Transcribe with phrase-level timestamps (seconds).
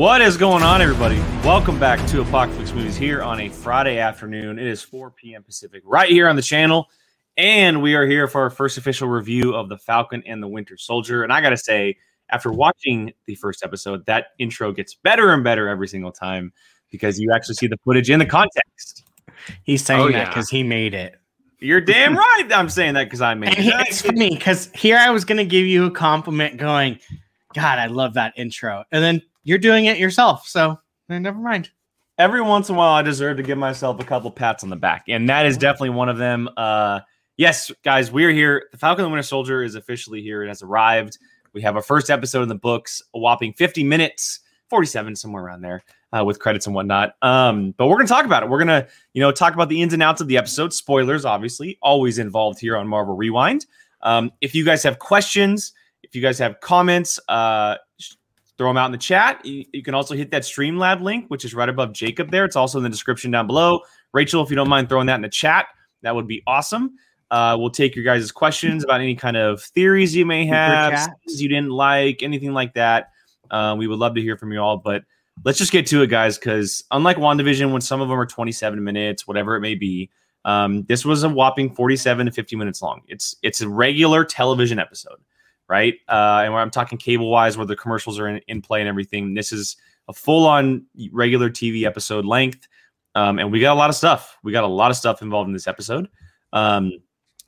[0.00, 1.18] What is going on, everybody?
[1.44, 4.58] Welcome back to Apocalypse Movies here on a Friday afternoon.
[4.58, 5.42] It is 4 p.m.
[5.42, 6.88] Pacific, right here on the channel.
[7.36, 10.78] And we are here for our first official review of The Falcon and the Winter
[10.78, 11.22] Soldier.
[11.22, 11.98] And I got to say,
[12.30, 16.50] after watching the first episode, that intro gets better and better every single time
[16.90, 19.04] because you actually see the footage in the context.
[19.64, 20.28] He's saying Oh, that yeah.
[20.28, 21.16] because he made it.
[21.58, 22.48] You're damn right.
[22.54, 23.88] I'm saying that because I made And he, it.
[23.88, 26.98] it's funny because here I was going to give you a compliment going,
[27.54, 28.84] God, I love that intro.
[28.92, 30.46] And then you're doing it yourself.
[30.48, 31.70] So eh, never mind.
[32.18, 34.76] every once in a while I deserve to give myself a couple pats on the
[34.76, 36.48] back, and that is definitely one of them.
[36.56, 37.00] Uh,
[37.36, 38.68] yes, guys, we're here.
[38.72, 40.42] The Falcon and the Winter Soldier is officially here.
[40.44, 41.18] It has arrived.
[41.52, 45.62] We have our first episode in the books, a whopping 50 minutes, 47 somewhere around
[45.62, 45.82] there,
[46.16, 47.14] uh, with credits and whatnot.
[47.22, 48.48] Um, but we're gonna talk about it.
[48.48, 50.72] We're gonna, you know, talk about the ins and outs of the episode.
[50.72, 53.66] Spoilers, obviously, always involved here on Marvel Rewind.
[54.02, 57.76] Um, if you guys have questions, if you guys have comments, uh,
[58.60, 59.42] throw them out in the chat.
[59.42, 62.44] You, you can also hit that Streamlab link, which is right above Jacob there.
[62.44, 63.80] It's also in the description down below.
[64.12, 65.68] Rachel, if you don't mind throwing that in the chat,
[66.02, 66.96] that would be awesome.
[67.30, 71.48] Uh, we'll take your guys' questions about any kind of theories you may have, you
[71.48, 73.12] didn't like, anything like that.
[73.50, 74.76] Uh, we would love to hear from you all.
[74.76, 75.04] But
[75.42, 78.84] let's just get to it, guys, because unlike WandaVision, when some of them are 27
[78.84, 80.10] minutes, whatever it may be,
[80.44, 83.00] um, this was a whopping 47 to 50 minutes long.
[83.08, 85.16] It's it's a regular television episode
[85.70, 85.94] right?
[86.08, 88.88] Uh, and where I'm talking cable wise, where the commercials are in, in play and
[88.88, 89.34] everything.
[89.34, 89.76] This is
[90.08, 92.66] a full on regular TV episode length.
[93.14, 94.36] Um, and we got a lot of stuff.
[94.42, 96.08] We got a lot of stuff involved in this episode.
[96.52, 96.92] Um,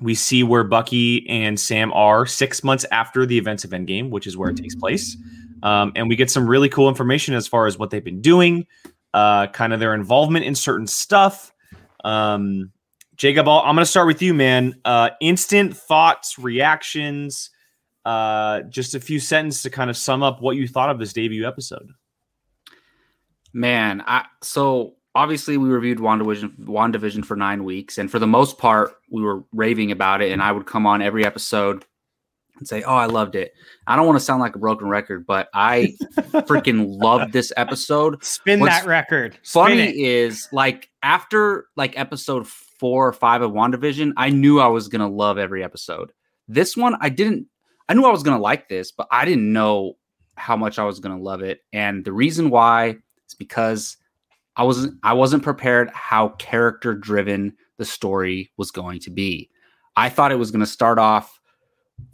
[0.00, 4.26] we see where Bucky and Sam are six months after the events of Endgame, which
[4.28, 5.16] is where it takes place.
[5.64, 8.66] Um, and we get some really cool information as far as what they've been doing,
[9.14, 11.52] uh, kind of their involvement in certain stuff.
[12.04, 12.72] Um,
[13.16, 14.74] Jacob, I'm going to start with you, man.
[14.84, 17.50] Uh, instant thoughts, reactions,
[18.04, 21.12] uh, just a few sentences to kind of sum up what you thought of this
[21.12, 21.90] debut episode.
[23.52, 28.58] Man, I so obviously we reviewed WandaVision, WandaVision for nine weeks, and for the most
[28.58, 30.32] part, we were raving about it.
[30.32, 31.84] And I would come on every episode
[32.58, 33.52] and say, "Oh, I loved it."
[33.86, 35.94] I don't want to sound like a broken record, but I
[36.32, 38.24] freaking loved this episode.
[38.24, 39.38] Spin What's that record.
[39.42, 39.96] Spin Funny it.
[39.96, 45.10] is, like after like episode four or five of WandaVision, I knew I was gonna
[45.10, 46.12] love every episode.
[46.48, 47.46] This one, I didn't.
[47.88, 49.94] I knew I was gonna like this, but I didn't know
[50.36, 51.60] how much I was gonna love it.
[51.72, 52.96] And the reason why
[53.28, 53.96] is because
[54.56, 54.98] I wasn't.
[55.02, 59.48] I wasn't prepared how character driven the story was going to be.
[59.96, 61.40] I thought it was gonna start off.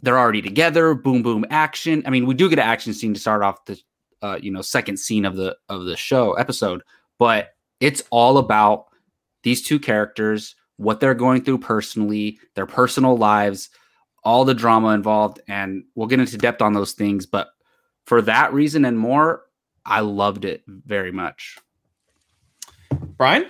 [0.01, 0.93] They're already together.
[0.93, 2.03] Boom, boom, action.
[2.05, 3.79] I mean, we do get an action scene to start off the,
[4.21, 6.81] uh, you know, second scene of the of the show episode,
[7.17, 7.49] but
[7.81, 8.85] it's all about
[9.43, 13.69] these two characters, what they're going through personally, their personal lives,
[14.23, 17.25] all the drama involved, and we'll get into depth on those things.
[17.25, 17.49] But
[18.05, 19.43] for that reason and more,
[19.85, 21.57] I loved it very much.
[23.17, 23.49] Brian?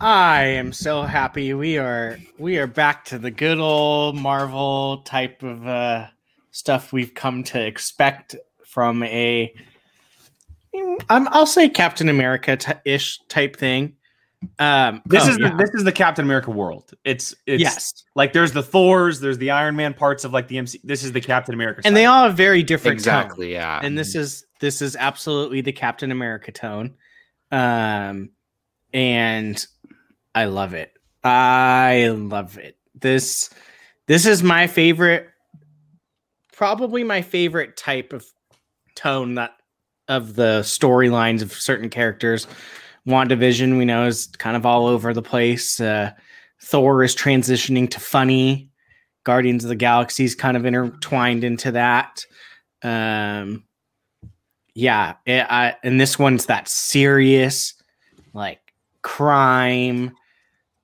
[0.00, 5.42] I am so happy we are we are back to the good old Marvel type
[5.42, 6.08] of uh,
[6.50, 9.54] stuff we've come to expect from a
[11.08, 13.95] um, I'll say Captain America t- ish type thing.
[14.58, 15.50] Um, This oh, is yeah.
[15.50, 16.92] the, this is the Captain America world.
[17.04, 20.58] It's it's yes, like there's the Thors, there's the Iron Man parts of like the
[20.58, 20.80] MC.
[20.84, 22.08] This is the Captain America, and they side.
[22.08, 23.14] all have very different tone.
[23.14, 23.80] Exactly, yeah.
[23.82, 26.94] and this is this is absolutely the Captain America tone.
[27.50, 28.30] Um
[28.92, 29.64] and
[30.34, 30.92] I love it.
[31.22, 32.76] I love it.
[32.94, 33.50] This
[34.06, 35.28] this is my favorite
[36.52, 38.24] probably my favorite type of
[38.94, 39.52] tone that
[40.08, 42.46] of the storylines of certain characters.
[43.06, 45.80] WandaVision we know is kind of all over the place.
[45.80, 46.12] Uh
[46.60, 48.70] Thor is transitioning to funny.
[49.24, 52.24] Guardians of the Galaxy is kind of intertwined into that.
[52.82, 53.64] Um
[54.76, 57.72] yeah, it, I, and this one's that serious,
[58.34, 58.60] like
[59.00, 60.14] crime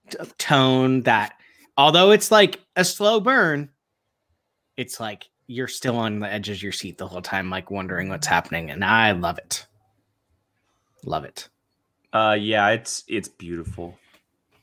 [0.08, 1.02] t- tone.
[1.02, 1.34] That
[1.76, 3.68] although it's like a slow burn,
[4.78, 8.08] it's like you're still on the edge of your seat the whole time, like wondering
[8.08, 9.66] what's happening, and I love it.
[11.04, 11.50] Love it.
[12.12, 13.98] Uh, yeah, it's it's beautiful.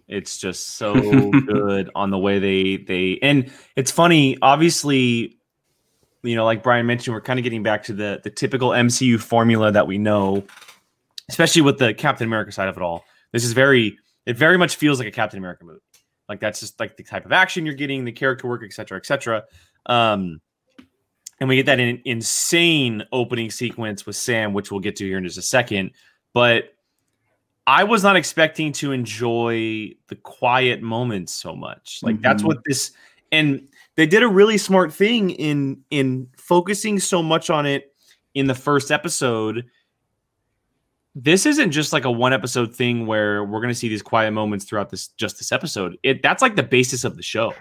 [0.08, 0.94] It's just so
[1.32, 4.38] good on the way they they and it's funny.
[4.42, 5.38] Obviously,
[6.24, 9.20] you know, like Brian mentioned, we're kind of getting back to the the typical MCU
[9.20, 10.44] formula that we know,
[11.30, 13.06] especially with the Captain America side of it all.
[13.32, 15.80] This is very it very much feels like a Captain America movie.
[16.28, 18.98] Like that's just like the type of action you're getting, the character work, et cetera,
[18.98, 19.44] et cetera.
[19.88, 20.42] Um,
[21.40, 25.18] and we get that in, insane opening sequence with Sam, which we'll get to here
[25.18, 25.92] in just a second.
[26.34, 26.76] But
[27.70, 32.00] I was not expecting to enjoy the quiet moments so much.
[32.02, 32.48] Like that's Mhm.
[32.48, 32.92] what this
[33.32, 37.94] and they did a really smart thing in in focusing so much on it
[38.34, 39.66] in the first episode
[41.16, 44.32] this isn't just like a one episode thing where we're going to see these quiet
[44.32, 45.98] moments throughout this just this episode.
[46.02, 47.54] It that's like the basis of the show.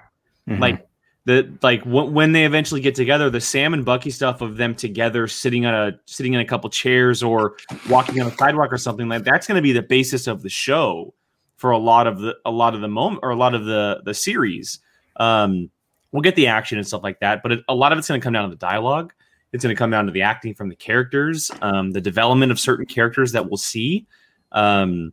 [0.49, 0.61] Mhm.
[0.61, 0.88] Like
[1.28, 4.75] the like w- when they eventually get together, the Sam and Bucky stuff of them
[4.75, 7.58] together sitting on a sitting in a couple chairs or
[7.90, 10.48] walking on a sidewalk or something like that's going to be the basis of the
[10.48, 11.12] show
[11.56, 14.00] for a lot of the a lot of the moment or a lot of the
[14.06, 14.78] the series.
[15.16, 15.70] Um,
[16.12, 18.19] we'll get the action and stuff like that, but it, a lot of it's going
[18.19, 19.12] to come down to the dialogue.
[19.52, 22.58] It's going to come down to the acting from the characters, um, the development of
[22.58, 24.06] certain characters that we'll see,
[24.52, 25.12] um,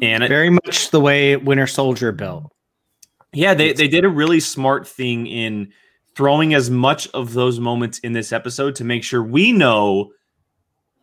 [0.00, 2.52] and very much the way Winter Soldier built.
[3.32, 5.72] Yeah, they they did a really smart thing in
[6.14, 10.10] throwing as much of those moments in this episode to make sure we know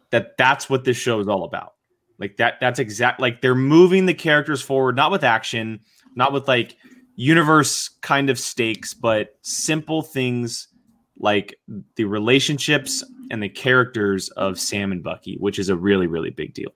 [0.10, 1.74] that that's what this show is all about.
[2.18, 5.81] Like that that's exact like they're moving the characters forward not with action,
[6.16, 6.77] not with like
[7.16, 10.69] universe kind of stakes, but simple things
[11.18, 11.56] like
[11.95, 16.54] the relationships and the characters of Sam and Bucky, which is a really really big
[16.54, 16.74] deal.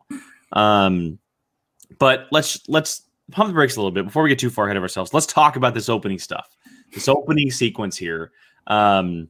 [0.53, 1.19] Um
[1.97, 4.77] but let's let's pump the brakes a little bit before we get too far ahead
[4.77, 5.13] of ourselves.
[5.13, 6.47] Let's talk about this opening stuff.
[6.93, 8.31] This opening sequence here.
[8.67, 9.29] Um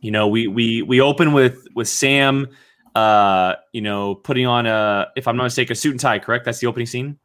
[0.00, 2.48] you know, we we we open with with Sam
[2.96, 6.44] uh you know putting on a if i'm not mistaken a suit and tie correct
[6.44, 7.16] that's the opening scene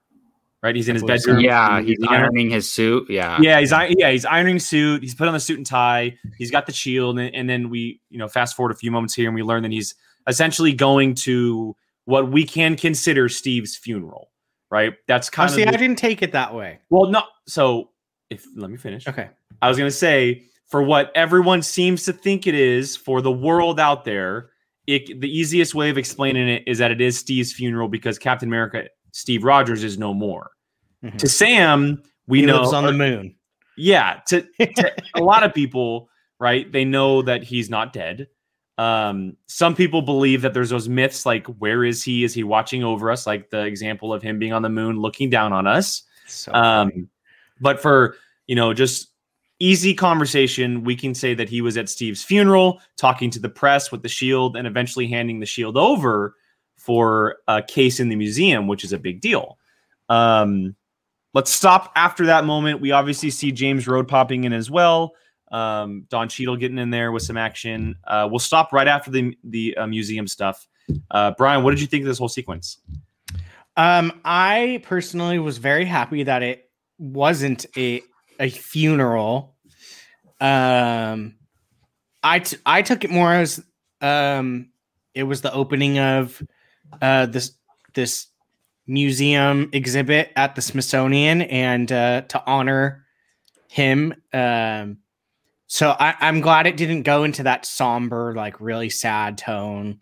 [0.61, 3.09] right he's in his bedroom Yeah, he's ironing- ironing his suit.
[3.09, 3.39] Yeah.
[3.41, 6.51] yeah he's i- yeah he's ironing suit he's put on the suit and tie he's
[6.51, 9.25] got the shield and, and then we you know fast forward a few moments here
[9.27, 9.95] and we learn that he's
[10.27, 14.29] essentially going to what we can consider steve's funeral
[14.71, 16.79] right that's Oh, kind see, of I the- didn't take it that way.
[16.89, 17.89] well no so
[18.29, 19.29] if let me finish Okay.
[19.61, 23.31] I was going to say for what everyone seems to think it is for the
[23.31, 24.49] world out there,
[24.87, 28.49] it, the easiest way of explaining it is that it is Steve's funeral because Captain
[28.49, 30.51] America, Steve Rogers, is no more.
[31.03, 31.17] Mhm.
[31.19, 33.35] To Sam, we he know, lives on the moon.
[33.77, 36.09] yeah, to, to a lot of people,
[36.39, 36.69] right?
[36.71, 38.27] They know that he's not dead.
[38.77, 42.23] Um, some people believe that there's those myths like, where is he?
[42.23, 43.25] Is he watching over us?
[43.25, 46.03] Like the example of him being on the moon looking down on us.
[46.27, 46.53] So.
[46.53, 47.09] Um,
[47.61, 48.17] but for
[48.47, 49.09] you know, just
[49.59, 53.91] easy conversation, we can say that he was at Steve's funeral, talking to the press
[53.91, 56.35] with the shield, and eventually handing the shield over
[56.75, 59.57] for a case in the museum, which is a big deal.
[60.09, 60.75] Um,
[61.33, 62.81] let's stop after that moment.
[62.81, 65.13] We obviously see James Rhodes popping in as well.
[65.51, 67.95] Um, Don Cheadle getting in there with some action.
[68.05, 70.67] Uh, we'll stop right after the the uh, museum stuff.
[71.11, 72.79] Uh, Brian, what did you think of this whole sequence?
[73.77, 78.01] Um, I personally was very happy that it wasn't a
[78.39, 79.55] a funeral.
[80.39, 81.35] Um,
[82.23, 83.63] I t- I took it more as
[84.01, 84.69] um,
[85.13, 86.41] it was the opening of
[87.01, 87.51] uh this
[87.93, 88.27] this
[88.87, 93.05] museum exhibit at the Smithsonian, and uh, to honor
[93.67, 94.13] him.
[94.33, 94.97] Um,
[95.67, 99.99] so I, I'm glad it didn't go into that somber, like really sad tone.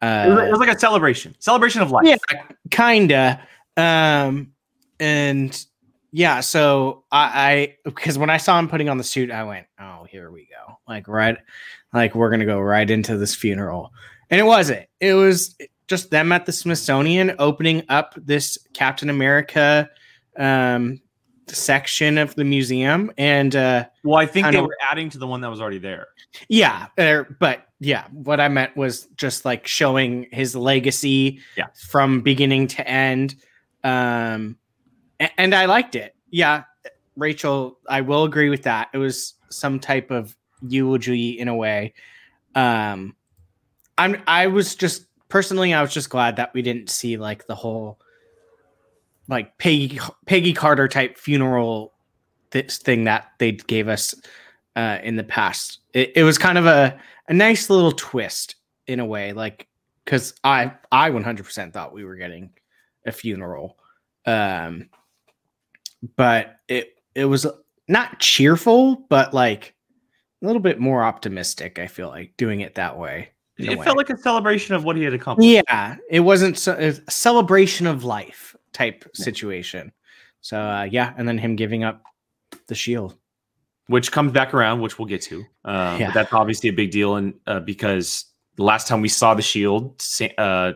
[0.00, 2.04] Uh, It was, it was like a celebration, celebration of life.
[2.06, 2.16] yeah,
[2.70, 3.40] kinda.
[3.76, 4.52] Um,
[4.98, 5.64] and
[6.12, 9.66] yeah, so I, I because when I saw him putting on the suit, I went,
[9.80, 11.38] "Oh, here we go!" Like right,
[11.94, 13.92] like we're gonna go right into this funeral,
[14.30, 14.86] and it wasn't.
[15.00, 15.56] It was
[15.88, 19.88] just them at the Smithsonian opening up this Captain America
[20.38, 21.00] um
[21.48, 25.18] section of the museum, and uh Well, I think I they know- were adding to
[25.18, 26.08] the one that was already there.
[26.48, 31.66] yeah, er, but yeah, what I meant was just like showing his legacy Yeah.
[31.88, 33.34] from beginning to end.
[33.84, 34.56] Um
[35.20, 36.14] a- and I liked it.
[36.30, 36.64] Yeah,
[37.16, 38.88] Rachel, I will agree with that.
[38.94, 40.34] It was some type of
[40.66, 41.94] eulogy in a way.
[42.54, 43.16] Um
[43.98, 47.54] I'm I was just personally I was just glad that we didn't see like the
[47.54, 47.98] whole
[49.32, 51.92] like Peggy Peggy Carter type funeral
[52.50, 54.14] this thing that they gave us
[54.76, 55.80] uh, in the past.
[55.94, 56.98] It, it was kind of a,
[57.28, 59.66] a nice little twist in a way, like
[60.04, 62.50] because I I 100% thought we were getting
[63.06, 63.78] a funeral,
[64.26, 64.88] um,
[66.16, 67.46] but it it was
[67.88, 69.74] not cheerful, but like
[70.42, 71.78] a little bit more optimistic.
[71.78, 73.30] I feel like doing it that way.
[73.58, 73.84] It way.
[73.84, 75.48] felt like a celebration of what he had accomplished.
[75.48, 79.92] Yeah, it wasn't so, a celebration of life type situation.
[80.40, 82.02] So uh, yeah, and then him giving up
[82.68, 83.16] the shield.
[83.88, 85.40] which comes back around, which we'll get to.
[85.64, 86.06] Um, Yeah.
[86.08, 88.24] But that's obviously a big deal, and uh, because
[88.56, 90.02] the last time we saw the shield,
[90.38, 90.72] uh,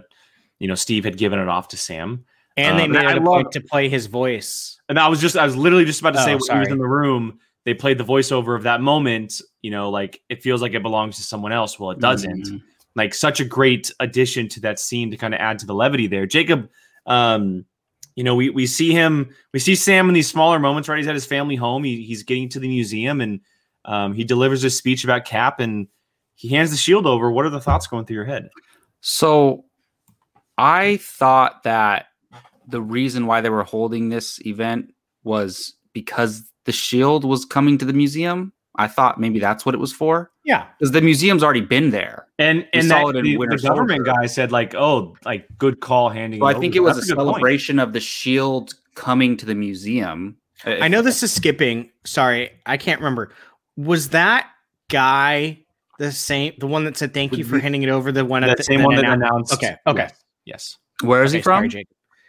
[0.59, 2.25] you know, Steve had given it off to Sam,
[2.57, 4.81] And they Um, made I it a love- point to play his voice.
[4.89, 6.69] and I was just, I was literally just about to say Oh, when he was
[6.69, 9.41] in the room, they played the voiceover of that moment.
[9.63, 11.79] You know, like it feels like it belongs to someone else.
[11.79, 12.47] Well, it doesn't.
[12.47, 12.63] Mhm.
[12.95, 16.07] Like such a great addition to that scene to kind of add to the levity
[16.07, 16.25] there.
[16.27, 16.71] Jacob,
[17.05, 17.67] um,
[18.17, 20.99] you know, we we see him, we see Sam in these smaller moments, right?
[20.99, 21.85] He's at his family home.
[21.85, 23.41] He, he's getting to the museum and
[23.85, 25.87] um, he delivers a speech about Cap and
[26.35, 27.31] he hands the shield over.
[27.31, 28.49] What are the thoughts going through your head?
[29.01, 29.67] So
[30.59, 32.07] I thought that
[32.67, 34.93] the reason why they were holding this event
[35.23, 38.53] was because the shield was coming to the museum.
[38.77, 40.31] I thought maybe that's what it was for.
[40.45, 40.67] Yeah.
[40.79, 42.27] Because the museum's already been there.
[42.39, 46.41] And We and that, the, the government guy said like, oh, like good call handing.
[46.41, 47.27] So I think it was That's a point.
[47.29, 50.37] celebration of the shield coming to the museum.
[50.65, 51.91] I know this is skipping.
[52.05, 53.33] Sorry, I can't remember.
[53.77, 54.49] Was that
[54.89, 55.59] guy
[55.99, 56.55] the same?
[56.59, 58.11] The one that said thank you for handing it over.
[58.13, 59.53] The one at That the same one that announced-.
[59.55, 60.09] Okay, okay.
[60.45, 60.79] Yes.
[61.03, 61.71] Where is Okay, he from?
[61.71, 61.87] sorry.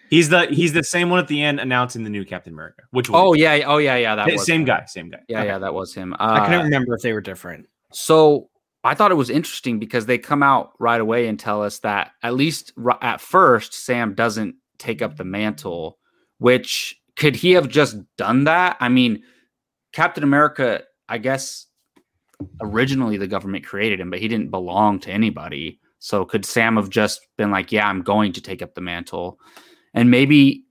[0.09, 2.83] He's the he's the same one at the end announcing the new Captain America.
[2.91, 3.21] Which one?
[3.21, 4.15] oh yeah, oh yeah, yeah.
[4.15, 4.65] That Sa- was same him.
[4.67, 5.19] guy, same guy.
[5.27, 5.47] Yeah, Okay.
[5.47, 6.15] yeah, that was him.
[6.19, 7.65] I couldn't Uh, remember if they were different.
[7.91, 8.49] So
[8.83, 12.11] I thought it was interesting because they come out right away and tell us that
[12.23, 15.97] at least ri- at first Sam doesn't take up the mantle.
[16.37, 18.77] Which could he have just done that?
[18.79, 19.23] I mean,
[19.91, 21.65] Captain America, I guess
[22.61, 25.79] originally the government created him, but he didn't belong to anybody.
[25.99, 29.39] So could Sam have just been like, "Yeah, I'm going to take up the mantle,"
[29.97, 30.63] and maybe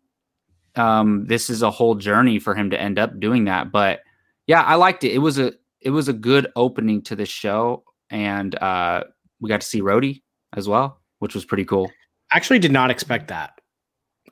[0.77, 3.73] um, this is a whole journey for him to end up doing that.
[3.73, 4.01] But
[4.47, 5.13] yeah, I liked it.
[5.13, 9.05] It was a it was a good opening to the show, and uh,
[9.41, 10.23] we got to see Rhodey
[10.55, 11.91] as well, which was pretty cool.
[12.33, 13.61] Actually, did not expect that.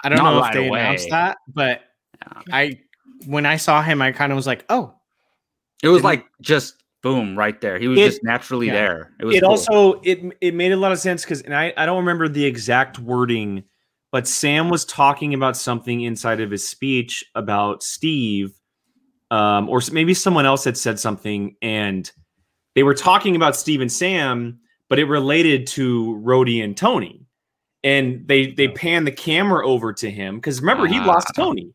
[0.03, 0.81] I don't Not know right if they away.
[0.81, 1.81] announced that, but
[2.21, 2.43] Yeah.
[2.53, 2.79] I
[3.27, 4.95] when I saw him, I kind of was like, oh,
[5.83, 7.79] It was like just boom right there.
[7.79, 8.73] He was It- just naturally yeah.
[8.75, 9.13] there.
[9.21, 9.51] It was it cool.
[9.51, 12.45] also it it made a lot of sense because and I, I don't remember the
[12.45, 13.65] exact wording
[14.15, 18.53] but sam was talking about something inside of his speech about steve
[19.33, 22.13] um, or maybe someone else had said something and
[22.77, 27.27] they were talking about steve and sam but it related to Rhodey and tony
[27.83, 31.43] and they they panned the camera over to him because remember he lost Ah.
[31.43, 31.75] tony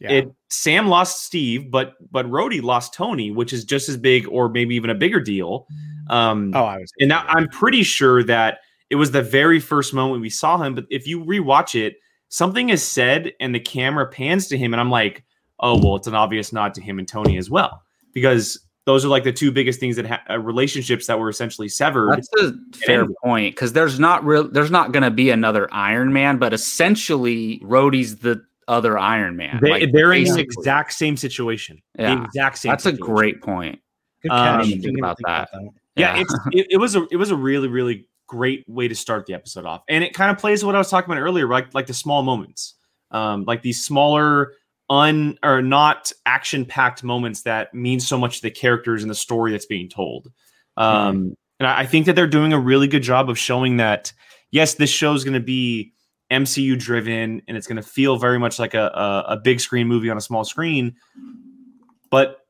[0.00, 0.10] yeah.
[0.10, 4.48] it Sam lost Steve, but but Rhodey lost Tony, which is just as big or
[4.48, 5.66] maybe even a bigger deal.
[6.08, 6.92] Um, oh, I was.
[7.00, 8.58] and now I'm pretty sure that
[8.90, 10.74] it was the very first moment we saw him.
[10.74, 11.96] But if you rewatch it,
[12.28, 15.24] something is said and the camera pans to him, and I'm like,
[15.60, 19.08] oh well, it's an obvious nod to him and Tony as well, because those are
[19.08, 22.12] like the two biggest things that ha- uh, relationships that were essentially severed.
[22.12, 23.16] That's a fair ended.
[23.22, 24.48] point because there's not real.
[24.48, 29.58] There's not going to be another Iron Man, but essentially, Rhodey's the other Iron Man.
[29.60, 31.82] They, Like, they're in the exact same situation.
[31.98, 32.14] Yeah.
[32.14, 32.70] The exact same.
[32.70, 33.80] That's a great point.
[34.22, 34.46] Good um, catch.
[34.46, 35.48] I didn't Didn't think even about think that.
[35.96, 39.26] yeah, it's it, it was a it was a really really great way to start
[39.26, 41.74] the episode off, and it kind of plays what I was talking about earlier, like
[41.74, 42.74] like the small moments,
[43.10, 44.52] um, like these smaller
[44.88, 49.14] un or not action packed moments that mean so much to the characters and the
[49.16, 50.30] story that's being told.
[50.76, 54.12] Um, And I, I think that they're doing a really good job of showing that
[54.52, 55.92] yes, this show is going to be
[56.30, 59.88] MCU driven and it's going to feel very much like a, a a big screen
[59.88, 60.94] movie on a small screen,
[62.10, 62.40] but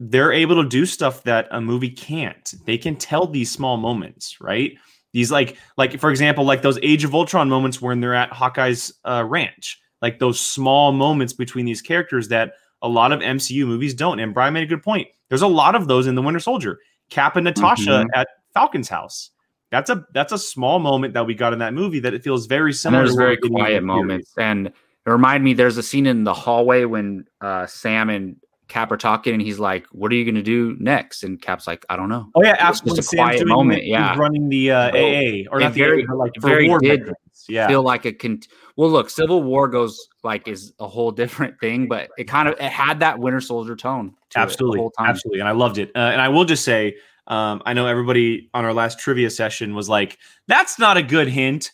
[0.00, 2.54] they're able to do stuff that a movie can't.
[2.66, 4.72] They can tell these small moments, right?
[5.14, 8.92] These like like for example, like those Age of Ultron moments when they're at Hawkeye's
[9.06, 12.52] uh, ranch, like those small moments between these characters that
[12.82, 14.18] a lot of MCU movies don't.
[14.20, 15.08] And Brian made a good point.
[15.30, 16.80] There's a lot of those in the Winter Soldier.
[17.08, 18.06] Cap and Natasha Mhm.
[18.14, 19.30] at Falcon's house.
[19.70, 22.46] That's a that's a small moment that we got in that movie that it feels
[22.46, 23.02] very And similar.
[23.04, 24.74] there's to very we did in the quiet moments, and it
[25.06, 25.54] reminded me.
[25.54, 28.36] There's a scene in the hallway when uh, Sam and
[28.68, 31.66] Cap are talking, and he's like, "What are you going to do next?" And Cap's
[31.66, 33.90] like, "I don't know." Oh yeah, It's after just a Sam's quiet doing- moment, he's
[33.90, 34.16] yeah.
[34.16, 37.00] running the uh, So, AA or it not the AA, like for very war did
[37.00, 37.16] veterans.
[37.48, 38.40] Yeah, Feel like a con-
[38.76, 42.54] well, look, Civil War goes like is a whole different thing, but it kind of
[42.54, 44.08] it had that Winter Soldier tone.
[44.10, 45.10] to it the absolutely, whole time.
[45.10, 45.90] absolutely, and I loved it.
[45.94, 49.74] Uh, and I will just say, um, I know everybody on our last trivia session
[49.74, 50.16] was like,
[50.48, 51.70] "That's not a good hint."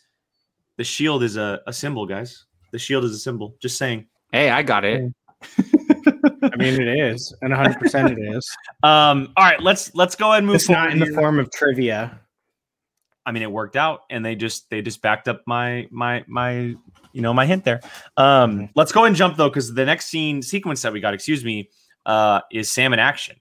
[0.76, 2.46] The shield is a, a symbol, guys.
[2.72, 3.54] The shield is a symbol.
[3.62, 4.06] Just saying.
[4.32, 5.12] Hey, I got it.
[6.42, 8.48] I mean, it is, and 100 percent it is.
[8.82, 10.56] Um, all right, let's let's go ahead and move.
[10.56, 12.20] It's not in the form of trivia.
[13.26, 16.74] I mean, it worked out, and they just they just backed up my my my
[17.12, 17.80] you know my hint there.
[18.16, 21.44] Um, let's go and jump though, because the next scene sequence that we got, excuse
[21.44, 21.70] me,
[22.06, 23.36] uh, is Sam in action.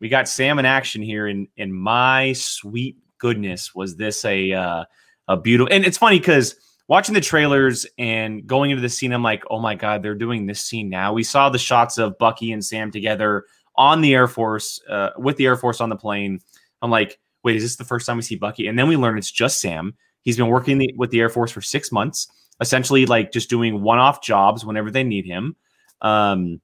[0.00, 4.84] We got Sam in action here, and and my sweet goodness, was this a uh,
[5.28, 5.72] a beautiful?
[5.72, 6.56] And it's funny because
[6.88, 10.46] watching the trailers and going into the scene, I'm like, oh my god, they're doing
[10.46, 11.12] this scene now.
[11.12, 13.44] We saw the shots of Bucky and Sam together
[13.76, 16.40] on the Air Force, uh, with the Air Force on the plane.
[16.82, 18.66] I'm like, wait, is this the first time we see Bucky?
[18.66, 19.94] And then we learn it's just Sam.
[20.22, 22.28] He's been working the, with the Air Force for six months,
[22.60, 25.56] essentially like just doing one-off jobs whenever they need him.
[26.00, 26.60] Um,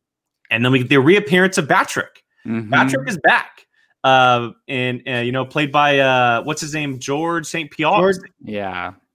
[0.50, 2.08] and then we get the reappearance of Batroc.
[2.46, 2.70] Mhm.
[2.70, 3.66] Patrick is back.
[4.04, 7.70] Uh, and uh, you know, played by uh, what's his name, George St.
[7.70, 7.90] Pierre.
[7.98, 8.16] George,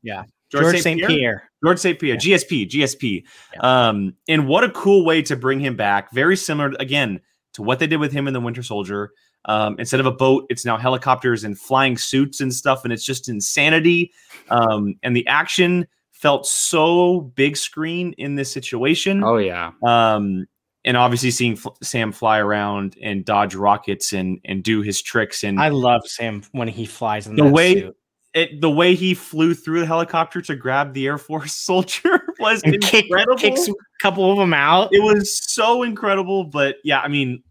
[0.01, 0.23] Yeah.
[0.61, 1.05] George St.
[1.05, 1.49] Pierre.
[1.63, 1.99] George St.
[1.99, 3.23] Pierre, GSP, GSP.
[3.59, 6.11] Um, and what a cool way to bring him back.
[6.11, 7.19] Very similar, again,
[7.53, 9.11] to what they did with him in the Winter Soldier.
[9.45, 13.03] Um, instead of a boat, it's now helicopters and flying suits and stuff, and it's
[13.05, 14.11] just insanity.
[14.49, 19.23] Um, and the action felt so big screen in this situation.
[19.23, 19.71] Oh yeah.
[19.83, 20.45] Um,
[20.85, 25.43] and obviously seeing F- Sam fly around and dodge rockets and and do his tricks
[25.43, 27.97] and I love Sam when he flies in The that way- suit.
[28.33, 32.61] It, the way he flew through the helicopter to grab the Air Force soldier was
[32.63, 33.05] and kick,
[33.37, 34.89] kicks a couple of them out.
[34.91, 37.41] it was so incredible but yeah i mean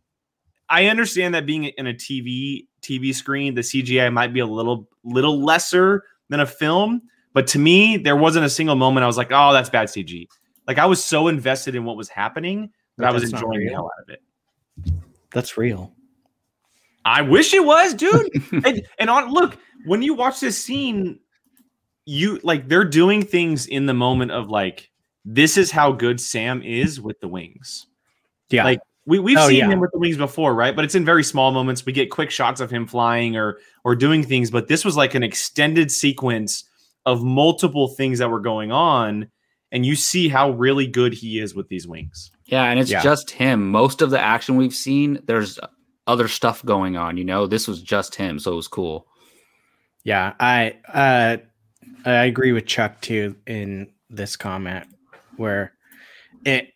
[0.69, 4.89] i understand that being in a tv tv screen the cgi might be a little
[5.05, 7.01] little lesser than a film
[7.33, 10.27] but to me there wasn't a single moment i was like oh that's bad cg
[10.67, 13.73] like i was so invested in what was happening that But i was enjoying the
[13.73, 14.23] hell out of it
[15.33, 15.95] That's real.
[17.04, 18.30] I wish it was dude
[18.64, 19.56] and, and on look
[19.87, 21.18] when you watch this scene
[22.04, 24.90] you like they're doing things in the moment of like
[25.25, 27.87] this is how good sam is with the wings
[28.50, 28.64] Yeah.
[28.64, 29.68] Like, we, we've Oh, seen yeah.
[29.68, 30.76] him with the wings before, right?
[30.76, 31.85] But it's in very small moments.
[31.85, 35.16] We get quick shots of him flying or or doing things, but this was like
[35.16, 36.64] an extended sequence
[37.05, 39.29] of multiple things that were going on,
[39.72, 42.31] and you see how really good he is with these wings.
[42.44, 43.03] Yeah, and it's Yeah.
[43.03, 43.70] just him.
[43.72, 45.59] Most of the action we've seen, there's
[46.07, 47.17] other stuff going on.
[47.17, 49.07] You know, this was just him, so it was cool.
[50.05, 51.37] Yeah, I uh
[52.05, 54.87] I agree with Chuck too in this comment
[55.37, 55.73] where
[56.45, 56.73] it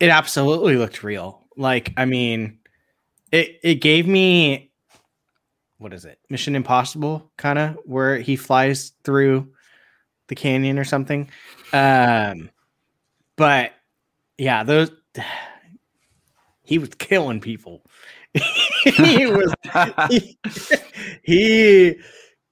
[0.00, 1.46] it absolutely looked real.
[1.56, 2.58] Like, I mean,
[3.32, 4.72] it it gave me
[5.78, 6.18] what is it?
[6.30, 9.52] Mission Impossible kind of where he flies through
[10.28, 11.30] the canyon or something.
[11.72, 12.50] Um
[13.36, 13.72] but
[14.38, 14.90] yeah, those
[16.62, 17.84] he was killing people.
[18.84, 19.54] he was
[20.10, 20.38] he,
[21.22, 21.96] he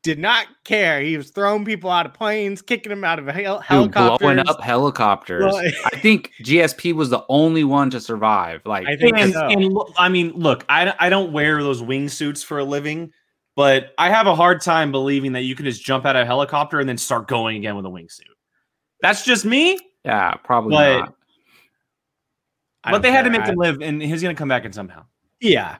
[0.02, 1.00] did not care.
[1.00, 4.18] He was throwing people out of planes, kicking them out of hel- Dude, helicopters.
[4.18, 5.44] blowing up helicopters.
[5.44, 8.60] Well, I think GSP was the only one to survive.
[8.66, 9.46] Like, I think And, so.
[9.46, 13.12] and lo- I mean, look, I, I don't wear those wingsuits for a living,
[13.56, 16.26] but I have a hard time believing that you can just jump out of a
[16.26, 18.24] helicopter and then start going again with a wingsuit.
[19.00, 21.14] That's just me, yeah, probably But- not.
[22.82, 24.72] But don't they had to make I- him live, and he's gonna come back in
[24.74, 25.06] somehow.
[25.44, 25.76] Yeah.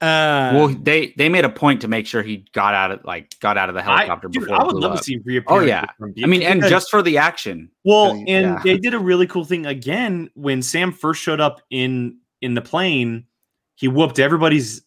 [0.00, 3.34] Uh, well, they they made a point to make sure he got out of like
[3.40, 4.56] got out of the I, helicopter dude, before.
[4.56, 4.98] I it would blew love up.
[4.98, 5.68] to see reappearances
[6.14, 6.24] yeah.
[6.24, 7.68] I mean, and because- just for the action.
[7.84, 8.60] Well, and yeah.
[8.62, 12.62] they did a really cool thing again when Sam first showed up in in the
[12.62, 13.26] plane.
[13.74, 14.82] He whooped everybody's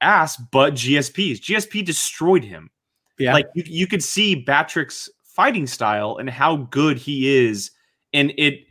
[0.00, 1.40] ass, but GSP's.
[1.40, 2.70] GSP destroyed him.
[3.18, 3.34] yeah.
[3.34, 7.70] Like you, you could see Batroc's fighting style and how good he is,
[8.12, 8.64] and it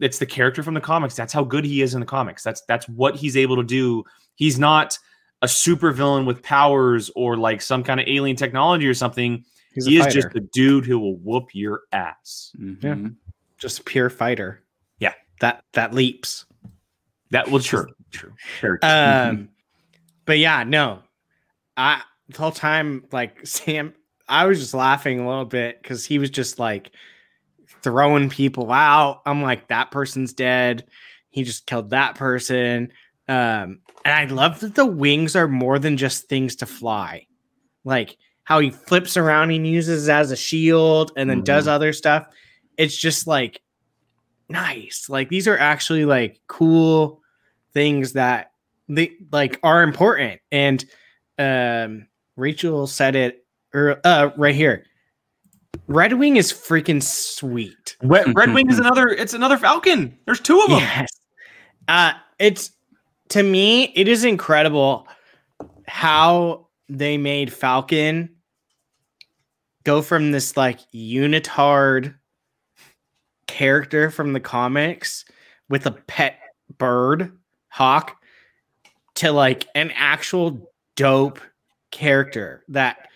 [0.00, 1.14] it's the character from the comics.
[1.14, 2.42] That's how good he is in the comics.
[2.42, 4.04] That's that's what he's able to do.
[4.38, 4.96] He's not
[5.42, 9.44] a super villain with powers or like some kind of alien technology or something.
[9.74, 10.20] he's he is fighter.
[10.22, 12.52] just a dude who will whoop your ass.
[12.58, 13.16] Mhm.
[13.58, 14.62] just a pure fighter.
[15.00, 15.14] Yeah.
[15.40, 16.46] That that leaps.
[17.30, 18.88] That well, true, true, very true.
[18.88, 19.48] Um
[20.24, 21.00] but yeah, no.
[21.76, 23.94] I the whole time like Sam
[24.28, 26.92] I was just laughing a little bit cuz he was just like
[27.82, 29.22] throwing people out.
[29.26, 30.86] I'm like that person's dead.
[31.30, 32.92] He just killed that person.
[33.28, 37.26] Um and I love that the wings are more than just things to fly.
[37.84, 42.26] Like how he flips around and uses as a shield and then does other stuff.
[42.78, 43.60] It's just like
[44.48, 45.10] nice.
[45.10, 47.20] Like these are actually like cool
[47.74, 48.52] things that
[48.88, 50.40] they like are important.
[50.50, 50.82] And
[51.38, 53.44] um Rachel said it
[53.74, 54.86] or uh right here.
[55.86, 57.98] Red Wing is freaking sweet.
[58.02, 59.08] Red, Red Wing is another.
[59.08, 60.16] It's another Falcon.
[60.24, 60.78] There's two of them.
[60.78, 61.10] Yes.
[61.88, 62.70] Uh it's
[63.30, 65.06] to me, it is incredible
[65.86, 68.30] how they made Falcon
[69.84, 72.14] go from this like unitard
[73.46, 75.24] character from the comics
[75.68, 76.38] with a pet
[76.78, 77.32] bird,
[77.68, 78.16] hawk,
[79.14, 81.40] to like an actual dope
[81.90, 83.08] character that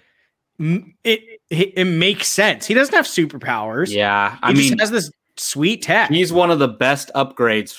[0.59, 1.21] m- it,
[1.51, 2.67] it it makes sense.
[2.67, 3.91] He doesn't have superpowers.
[3.91, 6.11] Yeah, he I just mean, has this sweet tech.
[6.11, 7.73] he's one of the best upgrades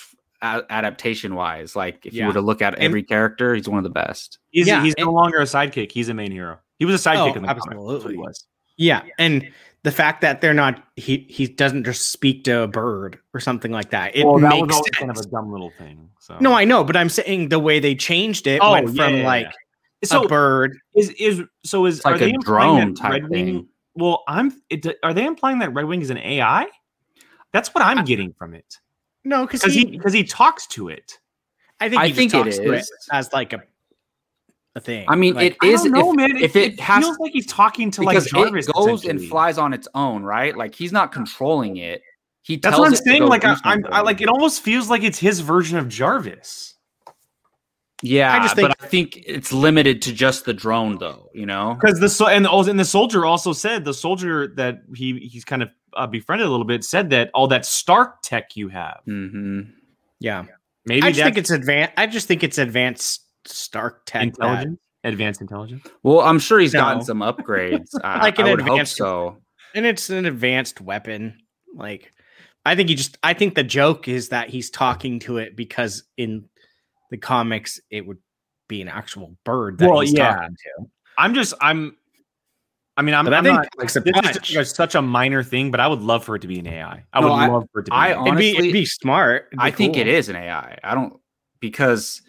[0.43, 1.75] adaptation wise.
[1.75, 4.39] Like, if you were to look at And- every character, he's one of the best.
[4.51, 5.91] He's Yeah, he's and- no longer a sidekick.
[5.91, 6.59] He's a main hero.
[6.79, 7.65] He was a sidekick Oh, in the comics.
[7.67, 8.13] Absolutely.
[8.13, 8.45] he was.
[8.77, 9.49] Yeah, and
[9.83, 13.71] the fact that they're not he he doesn't just speak to a bird or something
[13.71, 14.15] like that.
[14.15, 14.97] It well, that makes was always sense.
[14.97, 16.09] kind of a dumb little thing.
[16.19, 19.05] So no, I know, but I'm saying the way they changed it Oh, went yeah,
[19.05, 19.47] from yeah, like
[20.03, 20.75] so a bird.
[20.95, 23.45] is is so is It's like are a implying drone type Red Wing?
[23.45, 23.67] thing.
[23.95, 24.51] Well, I'm.
[24.71, 26.65] It, are they implying that Red Wing is an AI?
[27.51, 28.79] That's what I'm getting from it
[29.25, 31.17] No, because because he, he because he talks to it.
[31.79, 32.91] I think I he just think it talks to is.
[33.11, 33.63] as like a
[34.75, 35.05] a thing.
[35.07, 36.37] I mean, Like, it I is don't know, if, man.
[36.37, 38.67] if it, it, it has feels like he's talking to like because Jarvis.
[38.67, 40.57] it goes and flies on its own, right?
[40.57, 42.01] Like he's not controlling it.
[42.41, 43.23] He That's tells what I'm it saying.
[43.23, 44.27] Like I, I'm, I like it.
[44.27, 46.75] Almost feels like it's his version of Jarvis.
[48.01, 51.29] Yeah, I just think- but I think it's limited to just the drone, though.
[51.33, 54.81] You know, Because the so and also and the soldier also said the soldier that
[54.93, 58.55] he he's kind of uh, befriended a little bit said that all that Stark tech
[58.55, 59.01] you have.
[59.05, 59.61] hmm
[60.19, 60.45] Yeah.
[60.85, 61.93] Maybe I just think it's advanced.
[61.97, 64.21] I just think it's advanced Stark tech.
[64.21, 65.87] that- intelligence, advanced intelligence.
[66.03, 67.89] Well, I'm sure he's gotten some upgrades.
[68.03, 69.37] I, Like an I would hope advanced- so.
[69.75, 71.37] and it's an advanced weapon.
[71.75, 72.11] Like,
[72.65, 73.17] I think he just.
[73.23, 76.45] I think the joke is that he's talking to it because in
[77.11, 78.19] the comics it would
[78.69, 80.35] be an actual bird that Well, he's yeah.
[80.35, 80.85] talking to.
[81.17, 81.97] I'm just I'm.
[82.95, 83.67] I mean, I'm, But I I'm think not.
[83.79, 84.33] Pac's This is punch.
[84.41, 86.67] just like such a minor thing, but I would love for it to be an
[86.67, 87.03] AI.
[87.11, 87.95] I No, would I- love for it to be.
[87.95, 88.25] I an AI.
[88.27, 89.47] It'd be, it'd be smart.
[89.47, 90.77] It'd be I think it is an AI.
[90.83, 91.19] I don't
[91.59, 92.21] because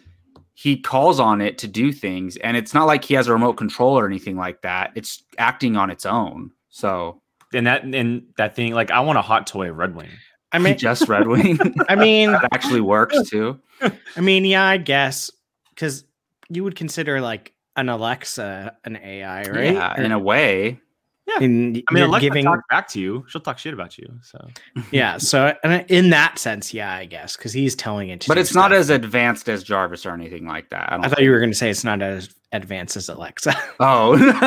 [0.55, 3.53] he calls on it to do things, and it's not like he has a remote
[3.53, 4.91] control or anything like that.
[4.95, 6.51] It's acting on its own.
[6.69, 7.21] So
[7.53, 10.09] and that and that thing, like I want a hot toy Red Wing.
[10.51, 13.59] I mean, just Red Wing I mean, that actually works too.
[14.15, 15.29] I mean, yeah, I guess
[15.71, 16.05] because
[16.49, 19.73] you would consider like an Alexa an AI, right?
[19.73, 20.79] Yeah, in a way.
[21.27, 23.25] And I mean, you're Alexa giving, talks back to you.
[23.27, 24.07] She'll talk shit about you.
[24.21, 24.47] So
[24.91, 25.17] yeah.
[25.17, 28.21] So and in that sense, yeah, I guess because he's telling it.
[28.21, 30.91] To But do it's not as advanced as Jarvis or anything like that.
[30.91, 33.53] I, don't I thought you were going to say it's not as advanced as Alexa.
[33.79, 34.13] Oh,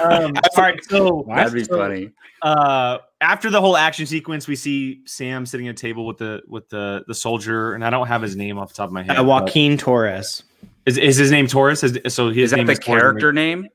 [0.00, 2.10] um, all right, so that'd be so, funny.
[2.42, 6.42] uh after the whole action sequence we see sam sitting at a table with the
[6.48, 9.02] with the the soldier and i don't have his name off the top of my
[9.02, 10.42] head uh, but- Joaquin Torres.
[10.86, 13.00] is, is his name torres is, so his Is that name the is Torres.
[13.02, 13.68] character name?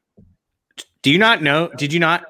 [1.03, 1.69] Do you not know?
[1.77, 2.25] Did you not?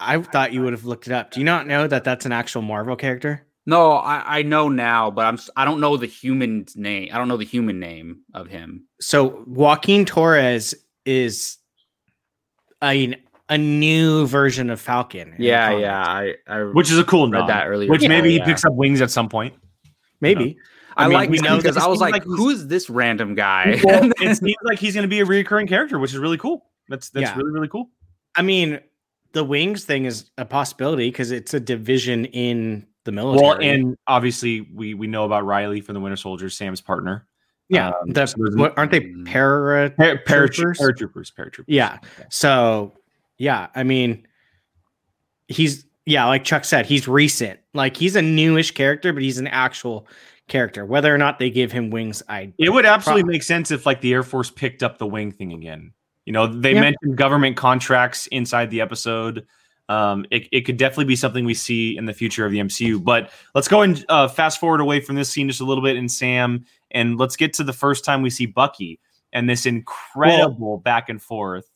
[0.00, 1.30] I thought you would have looked it up.
[1.30, 3.46] Do you not know that that's an actual Marvel character?
[3.66, 7.08] No, I, I know now, but I'm s- I don't know the human name.
[7.12, 8.84] I don't know the human name of him.
[9.00, 10.74] So Joaquin Torres
[11.06, 11.56] is
[12.82, 13.16] a
[13.48, 15.34] a new version of Falcon.
[15.38, 16.02] Yeah, yeah.
[16.02, 17.88] I I which is a cool read nod, that earlier.
[17.88, 19.54] which maybe he picks up wings at some point
[20.20, 20.58] maybe.
[20.96, 23.34] I, I mean, like we know because I was like, like who is this random
[23.34, 23.80] guy?
[23.82, 26.66] well, it seems like he's going to be a recurring character which is really cool
[26.88, 27.36] that's that's Yeah.
[27.36, 27.90] really really cool
[28.36, 28.80] I mean,
[29.32, 33.46] the wings thing is a possibility because it's a division in the military.
[33.46, 37.26] well and obviously we we know about riley from the winter soldier sam's partner
[37.70, 39.24] yeah, um, so what, aren't they Mm.
[39.26, 39.90] para?
[39.90, 41.98] Par- paratroopers paratroopers paratroopers Yeah.
[42.28, 42.92] So
[43.38, 44.26] yeah, I mean,
[45.48, 47.58] he's yeah, like Chuck said, he's recent.
[47.72, 50.06] Like he's a newish character, but he's an actual
[50.46, 50.84] character.
[50.84, 53.86] Whether or not they give him wings, I It would absolutely Pro- make sense if
[53.86, 55.92] like the Air Force picked up the wing thing again.
[56.26, 56.80] You know, they Yeah.
[56.80, 59.46] mentioned government contracts inside the episode.
[59.90, 63.02] Um, it, it could definitely be something we see in the future of the MCU.
[63.04, 65.96] But let's go and uh, fast forward away from this scene just a little bit
[65.96, 68.98] in Sam, and let's get to the first time we see Bucky
[69.34, 71.68] and this incredible back and forth.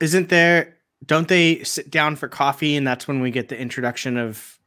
[0.00, 0.76] isn't there.
[1.04, 4.58] Don't they sit down for coffee, and that's when we get the introduction of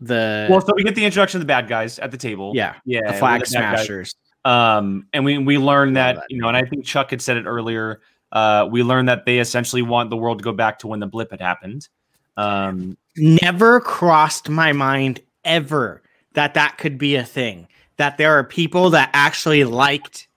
[0.00, 2.52] the Well, so we get the introduction of the bad guys at the table.
[2.54, 4.14] yeah yeah, the flag the smashers.
[4.46, 6.24] Um, and we we learn that, that.
[6.30, 8.00] you know, and I think Chuck had said it earlier.
[8.32, 11.06] Uh, we learned that they essentially want the world to go back to when the
[11.06, 11.88] blip had happened.
[12.36, 16.02] Um, Never crossed my mind ever
[16.34, 17.66] that that could be a thing.
[17.96, 20.28] That there are people that actually liked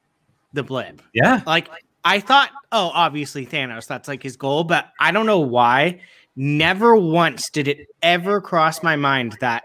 [0.53, 1.01] the blip.
[1.13, 1.69] yeah, like
[2.03, 6.01] I thought, oh, obviously Thanos, that's like his goal, but I don't know why.
[6.35, 9.63] Never once did it ever cross my mind that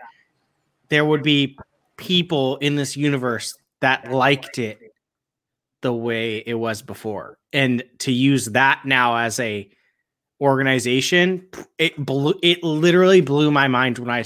[0.90, 1.58] there would be
[1.96, 4.78] people in this universe that liked it
[5.80, 7.37] the way it was before.
[7.52, 9.70] And to use that now as a
[10.40, 11.46] organization,
[11.78, 14.24] it blew it literally blew my mind when i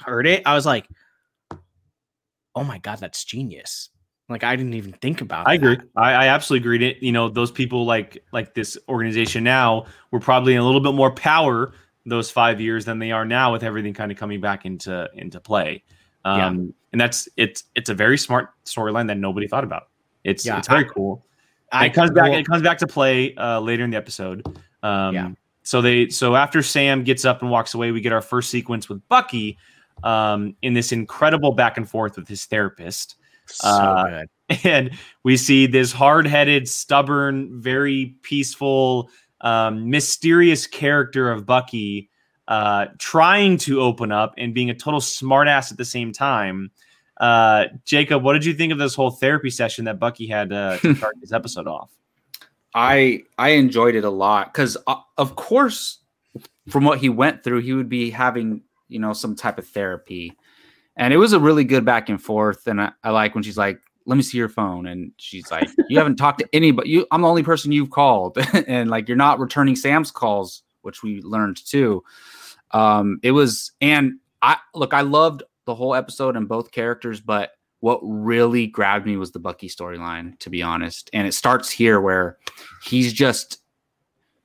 [0.00, 0.42] heard it.
[0.46, 0.86] I was like,
[2.54, 3.90] "Oh my god, that's genius."
[4.28, 5.50] Like I didn't even think about it.
[5.50, 5.78] I agree.
[5.96, 6.90] I, I absolutely agree.
[6.90, 10.80] It, you know, those people like like this organization now were probably in a little
[10.80, 11.72] bit more power
[12.06, 15.40] those five years than they are now with everything kind of coming back into into
[15.40, 15.82] play.
[16.24, 19.88] Um, and that's it's it's a very smart storyline that nobody thought about.
[20.22, 21.24] It's Yeah, it's very cool.
[21.72, 22.30] I it comes back.
[22.30, 24.46] well, It comes back to play uh, later in the episode.
[24.82, 25.30] Um, Yeah.
[25.62, 28.88] So they so after Sam gets up and walks away, we get our first sequence
[28.88, 29.58] with Bucky
[30.02, 34.58] um, in this incredible back and forth with his therapist, so uh, good.
[34.64, 34.90] and
[35.22, 39.10] we see this hard-headed, stubborn, very peaceful,
[39.42, 42.10] um, mysterious character of Bucky
[42.48, 46.70] uh, trying to open up and being a total smartass at the same time.
[47.20, 50.78] Uh, Jacob, what did you think of this whole therapy session that Bucky had uh,
[50.78, 51.90] to start this episode off?
[52.74, 55.98] I I enjoyed it a lot because uh, of course,
[56.68, 60.32] from what he went through, he would be having you know some type of therapy,
[60.96, 62.66] and it was a really good back and forth.
[62.66, 65.68] And I, I like when she's like, "Let me see your phone," and she's like,
[65.88, 66.90] "You haven't talked to anybody.
[66.90, 71.02] You, I'm the only person you've called, and like you're not returning Sam's calls, which
[71.02, 72.02] we learned too."
[72.70, 77.52] Um, it was, and I look, I loved the whole episode and both characters, but
[77.80, 81.10] what really grabbed me was the Bucky storyline, to be honest.
[81.12, 82.38] And it starts here where
[82.82, 83.58] he's just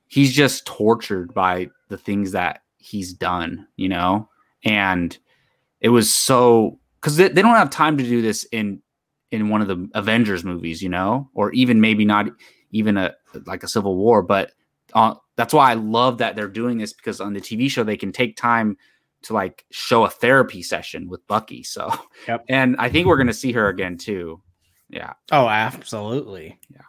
[0.08, 4.28] he's just tortured by the things that he's done, you know?
[4.64, 5.16] And
[5.80, 8.82] it was so because they, they don't have time to do this in
[9.30, 12.26] in one of the Avengers movies, you know, or even maybe not
[12.70, 14.52] even a like a Civil War, but
[14.94, 17.96] uh, that's why I love that they're doing this because on the TV show they
[17.96, 18.78] can take time
[19.22, 21.62] to like show a therapy session with Bucky.
[21.62, 21.92] So,
[22.28, 22.44] Yep.
[22.48, 24.40] and I think we're gonna see her again too.
[24.88, 26.58] Yeah, Oh, absolutely.
[26.70, 26.80] Yeah.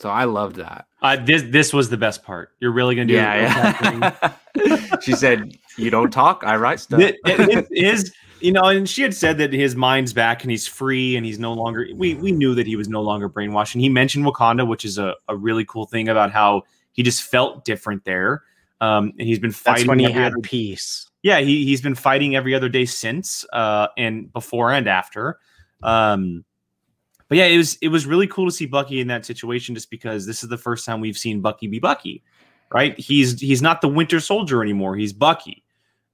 [0.00, 0.86] So I loved that.
[1.02, 2.50] Uh, this this was the best part.
[2.60, 3.18] You're really gonna do it.
[3.18, 4.96] Yeah, yeah.
[5.00, 8.88] she said, "You don't talk, I write stuff." It- it- it is you know, and
[8.88, 11.86] she had said that his mind's back and he's free and he's no longer.
[11.94, 13.74] We we knew that he was no longer brainwashed.
[13.74, 17.22] And he mentioned Wakanda, which is a, a really cool thing about how he just
[17.24, 18.42] felt different there.
[18.80, 19.86] Um, and he's been fighting.
[19.86, 21.06] That's when he had other- peace.
[21.22, 25.38] Yeah, he he's been fighting every other day since, uh, and before and after.
[25.82, 26.44] Um,
[27.28, 29.90] but yeah, it was it was really cool to see Bucky in that situation, just
[29.90, 32.22] because this is the first time we've seen Bucky be Bucky,
[32.72, 32.98] right?
[32.98, 34.96] He's he's not the Winter Soldier anymore.
[34.96, 35.62] He's Bucky,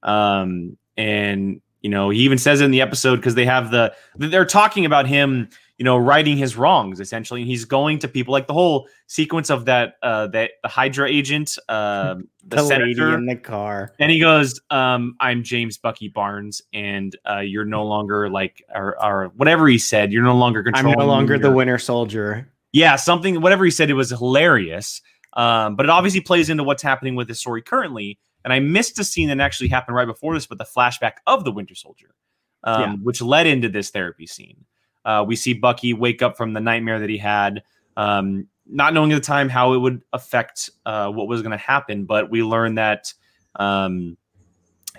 [0.03, 4.45] um, and you know he even says in the episode because they have the they're
[4.45, 8.47] talking about him, you know, righting his wrongs essentially, and he's going to people like
[8.47, 12.15] the whole sequence of that uh, that the Hydra agent, uh,
[12.47, 13.93] the, The, lady senator, in the car.
[13.99, 19.01] and he goes, um, "I'm James Bucky Barnes, and uh, you're no longer like, or,
[19.03, 20.11] or whatever he said.
[20.11, 20.93] You're no longer controlling.
[20.93, 22.51] I'm no longer the your-" Winter Soldier.
[22.73, 23.39] Yeah, something.
[23.41, 25.01] Whatever he said, it was hilarious.
[25.33, 28.17] Um, but it obviously plays into what's happening with this story currently.
[28.43, 31.43] And I missed a scene that actually happened right before this, but the flashback of
[31.43, 32.15] the Winter Soldier,
[32.63, 32.93] um, Yeah.
[33.03, 34.65] which led into this therapy scene.
[35.07, 37.63] Uh, we see Bucky wake up from the nightmare that he had,
[37.95, 41.57] um, not knowing at the time how it would affect uh, what was going to
[41.57, 42.03] happen.
[42.03, 43.13] But we learned that,
[43.55, 44.17] um,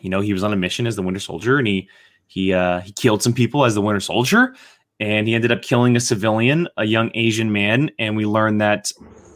[0.00, 1.88] you know, he was on a mission as the Winter Soldier, and he
[2.26, 4.54] he uh, he killed some people as the Winter Soldier,
[4.98, 7.90] and he ended up killing a civilian, a young Asian man.
[7.98, 8.90] And we learned that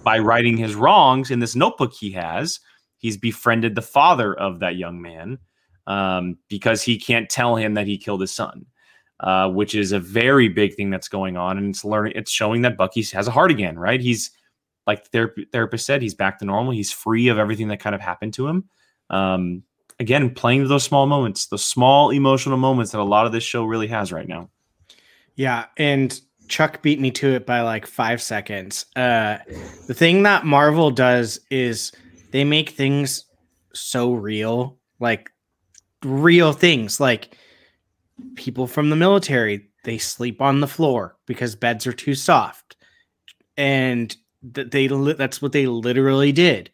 [0.04, 2.60] by righting his wrongs in this notebook he has,
[2.96, 5.38] he's befriended the father of that young man
[5.86, 8.66] um, because he can't tell him that he killed his son,
[9.22, 11.58] uh, which is a very big thing that's going on.
[11.58, 14.00] And it's learning, it's showing that Bucky has a heart again, right?
[14.00, 14.30] He's
[14.86, 16.72] like the therapist said, he's back to normal.
[16.72, 18.68] He's free of everything that kind of happened to him.
[19.10, 19.62] Um,
[20.00, 23.64] again, playing those small moments, the small emotional moments that a lot of this show
[23.64, 24.50] really has right now.
[25.36, 28.86] Yeah, and Chuck beat me to it by like five seconds.
[28.96, 29.38] Uh,
[29.86, 31.92] the thing that Marvel does is
[32.32, 33.24] they make things
[33.72, 35.30] so real, like
[36.04, 37.36] real things, like
[38.34, 42.76] people from the military they sleep on the floor because beds are too soft,
[43.56, 44.14] and
[44.52, 46.70] that they li- that's what they literally did,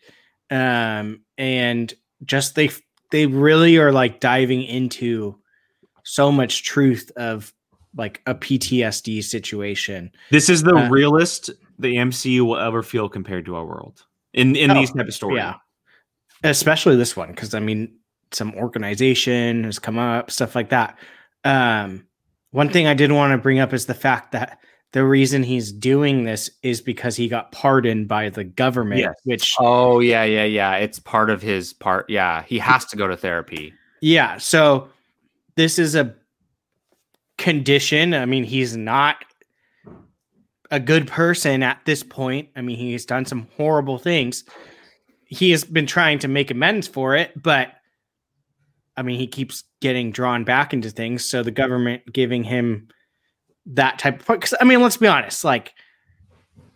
[0.51, 2.71] um, and just they
[3.11, 5.39] they really are like diving into
[6.05, 7.53] so much truth of
[7.97, 10.11] like a PTSD situation.
[10.31, 14.55] This is the Uh, realest the MCU will ever feel compared to our world in
[14.57, 15.39] in Oh, these type of stories.
[15.39, 15.55] Yeah.
[16.45, 17.97] Especially this one, because I mean,
[18.33, 20.99] some organization has come up, stuff like that.
[21.45, 22.07] Um,
[22.51, 24.59] one thing I did want to bring up is the fact that
[24.93, 29.15] the reason he's doing this is because he got pardoned by the government, Yes.
[29.25, 30.77] which oh yeah, yeah, yeah.
[30.77, 32.09] It's part of his part.
[32.09, 33.75] Yeah, he has to go to therapy.
[34.01, 34.39] Yeah.
[34.39, 34.89] So
[35.57, 36.15] this is a
[37.37, 38.15] condition.
[38.15, 39.17] I mean, he's not
[40.71, 42.49] a good person at this point.
[42.57, 44.45] I mean, he's done some horrible things.
[45.27, 47.73] He has been trying to make amends for it, but
[48.99, 51.25] I mean, he keeps getting drawn back into things.
[51.25, 52.89] So the government giving him
[53.67, 55.75] that type of because I mean, let's be honest, like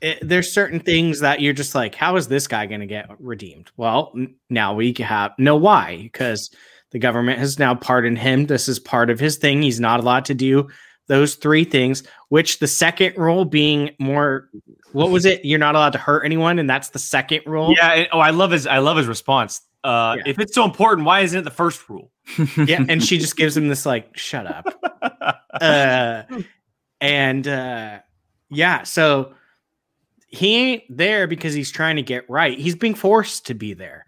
[0.00, 3.08] it, there's certain things that you're just like, how is this guy going to get
[3.18, 3.70] redeemed?
[3.76, 6.50] Well, n- now we have know why because
[6.90, 8.46] the government has now pardoned him.
[8.46, 9.62] This is part of his thing.
[9.62, 10.68] He's not allowed to do
[11.08, 14.48] those three things, which the second rule being more
[14.92, 15.44] what was it?
[15.44, 17.74] You're not allowed to hurt anyone, and that's the second rule.
[17.76, 18.04] Yeah.
[18.12, 18.66] oh, I love his.
[18.66, 19.60] I love his response.
[19.84, 20.22] Uh, Yeah.
[20.26, 22.10] If it's so important, why isn't it the first rule?
[22.56, 22.84] yeah.
[22.88, 24.66] And she just gives him this like, shut up.
[25.60, 26.22] uh,
[27.00, 27.98] and uh,
[28.50, 29.34] yeah, so
[30.28, 32.58] he ain't there because he's trying to get right.
[32.58, 34.06] He's being forced to be there.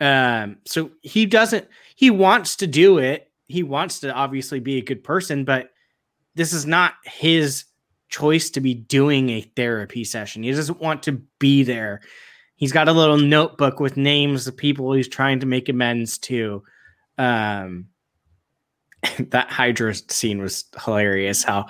[0.00, 1.68] Um, so he doesn't.
[1.94, 3.30] He wants to do it.
[3.46, 5.70] He wants to obviously be a good person, but
[6.34, 7.64] this is not his
[8.08, 10.42] choice to be doing a therapy session.
[10.42, 12.00] He doesn't want to be there.
[12.60, 16.62] He's got a little notebook with names of people he's trying to make amends to.
[17.16, 17.86] Um,
[19.18, 21.42] that Hydra scene was hilarious.
[21.42, 21.66] How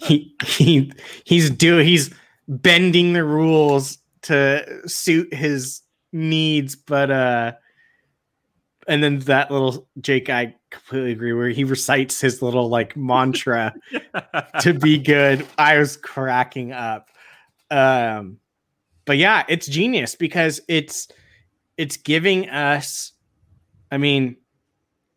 [0.00, 0.92] he he
[1.24, 2.12] he's do he's
[2.48, 7.52] bending the rules to suit his needs, but uh,
[8.88, 11.32] and then that little Jake, I completely agree.
[11.32, 13.72] Where he recites his little like mantra
[14.62, 15.46] to be good.
[15.56, 17.08] I was cracking up.
[17.70, 18.38] Um,
[19.04, 21.08] but yeah, it's genius because it's
[21.76, 23.12] it's giving us
[23.94, 24.36] I mean,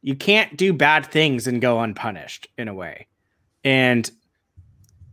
[0.03, 3.07] you can't do bad things and go unpunished in a way.
[3.63, 4.09] And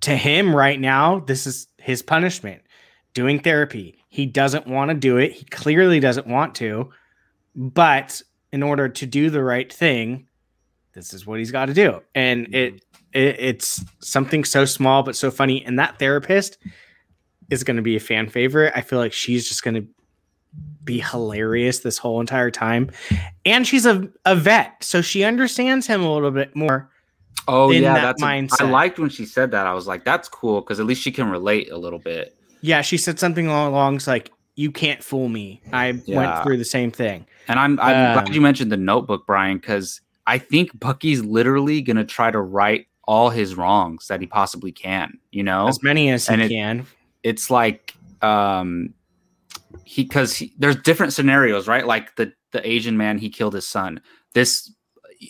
[0.02, 2.60] to him right now, this is his punishment.
[3.14, 3.96] Doing therapy.
[4.08, 5.32] He doesn't want to do it.
[5.32, 6.90] He clearly doesn't want to.
[7.56, 8.20] But
[8.52, 10.26] in order to do the right thing,
[10.92, 12.02] this is what he's got to do.
[12.14, 13.18] And it, mm-hmm.
[13.18, 15.64] it it's something so small but so funny.
[15.64, 16.58] And that therapist
[17.50, 18.72] is going to be a fan favorite.
[18.74, 19.87] I feel like she's just going to
[20.85, 22.90] be hilarious this whole entire time.
[23.44, 26.90] And she's a, a vet, so she understands him a little bit more.
[27.48, 28.70] Oh yeah, that that's a- I mindset.
[28.70, 29.66] liked when she said that.
[29.66, 32.35] I was like, that's cool because at least she can relate a little bit.
[32.61, 35.61] Yeah, she said something along the lines like, "You can't fool me.
[35.72, 36.16] I Yeah.
[36.16, 39.59] went through the same thing." And I'm I'm Um, glad you mentioned the notebook, Brian,
[39.59, 44.72] because I think Bucky's literally gonna try to right all his wrongs that he possibly
[44.72, 45.18] can.
[45.30, 46.87] You know, As many as he it- can.
[47.24, 48.94] It's like um
[49.84, 54.00] he because there's different scenarios right like the the asian man he killed his son
[54.34, 54.72] this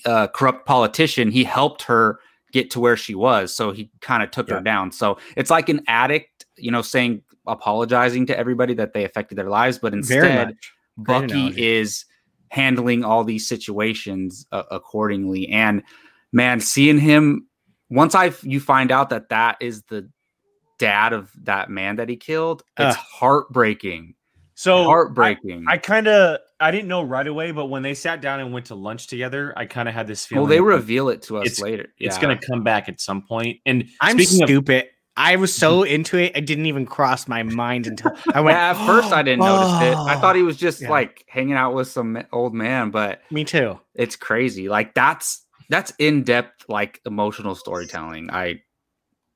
[0.05, 2.21] uh corrupt politician he helped her
[2.53, 4.57] get to where she was so he kind of took Yeah.
[4.57, 9.05] her down so it's like an addict you know saying apologizing to everybody that they
[9.05, 10.55] affected their lives but instead
[10.97, 11.67] Bucky analogy.
[11.67, 12.05] is
[12.49, 15.49] handling all these situations uh, accordingly.
[15.49, 15.83] And
[16.33, 17.49] man, seeing him
[17.91, 20.09] once I you find out that that is the
[20.79, 23.05] dad of that man that he killed, it's Ugh.
[23.13, 24.15] heartbreaking.
[24.55, 25.65] So heartbreaking.
[25.69, 28.67] I kind of I didn't know right away, but when they sat down and went
[28.67, 30.43] to lunch together, I kind of had this feeling.
[30.43, 31.93] well, they reveal it to us it's- later.
[31.99, 33.61] It's gonna come back at some point.
[33.67, 34.87] And I'm speaking of, stupid.
[35.17, 38.57] I was so into it, it didn't even cross my mind until I went.
[38.57, 39.97] Yeah, at first I didn't notice it.
[39.97, 40.47] I thought he oh.
[40.47, 40.91] was just Yeah.
[40.91, 43.79] like hanging out with some old man, but Me too.
[43.95, 44.69] it's crazy.
[44.69, 48.31] Like that's that's in depth, like emotional storytelling.
[48.31, 48.63] I,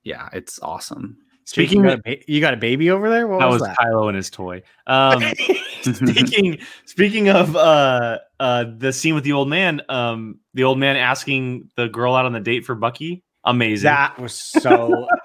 [0.05, 1.17] yeah, it's awesome.
[1.49, 3.27] Speaking you got, of, a ba- you got a baby over there.
[3.27, 3.79] What that was, was that?
[3.79, 4.63] Kylo and his toy.
[4.87, 5.23] Um,
[5.83, 10.97] speaking speaking of uh uh the scene with the old man, um the old man
[10.97, 13.85] asking the girl out on the date for Bucky, amazing.
[13.85, 15.07] that was so.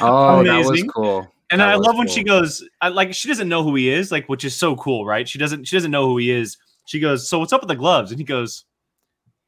[0.00, 1.26] Oh, that was cool.
[1.50, 2.14] and That I was love when cool.
[2.14, 5.04] she goes, I, like she doesn't know who he is, like which is so cool,
[5.04, 5.28] right?
[5.28, 6.56] She doesn't she doesn't know who he is.
[6.86, 8.12] She goes, so what's up with the gloves?
[8.12, 8.64] And he goes,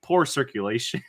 [0.02, 1.02] poor circulation.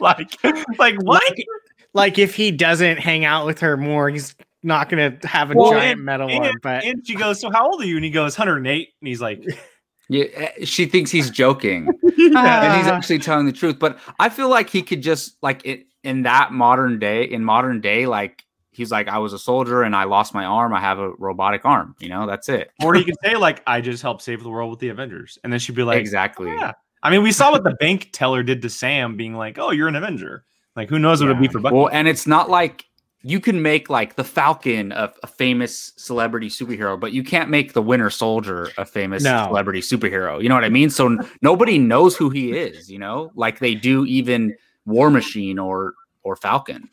[0.00, 0.32] like
[0.78, 1.22] like what?
[1.28, 1.46] like,
[1.94, 5.70] like if he doesn't hang out with her more, he's not gonna have a Well,
[5.72, 6.54] giant and- metal and- one.
[6.62, 7.96] But and she goes, so how old are you?
[7.96, 8.88] And he goes, 108.
[9.00, 9.42] And he's like,
[10.12, 13.78] Yeah, eh, she thinks he's joking, and he's actually telling the truth.
[13.78, 17.22] But I feel like he could just like it in that modern day.
[17.24, 20.74] In modern day, like he's like, I was a soldier and I lost my arm.
[20.74, 21.94] I have a robotic arm.
[22.00, 22.72] You know, that's it.
[22.82, 25.52] or he could say like, I just helped save the world with the Avengers, and
[25.52, 26.48] then she'd be like, exactly.
[26.48, 26.72] yeah.
[27.04, 29.86] I mean, we saw what the bank teller did to Sam, being like, "Oh, you're
[29.88, 30.44] an Avenger."
[30.76, 31.74] Like, who knows what it'd be for Bucky?
[31.76, 32.86] Well, and it's not like
[33.22, 37.72] you can make like the Falcon a, a famous celebrity superhero, but you can't make
[37.74, 39.44] the Winter Soldier a famous No.
[39.46, 40.42] celebrity superhero.
[40.42, 40.88] You know what I mean?
[40.90, 42.90] So n- nobody knows who he is.
[42.90, 44.56] You know, like they do even
[44.86, 46.88] War Machine or or Falcon.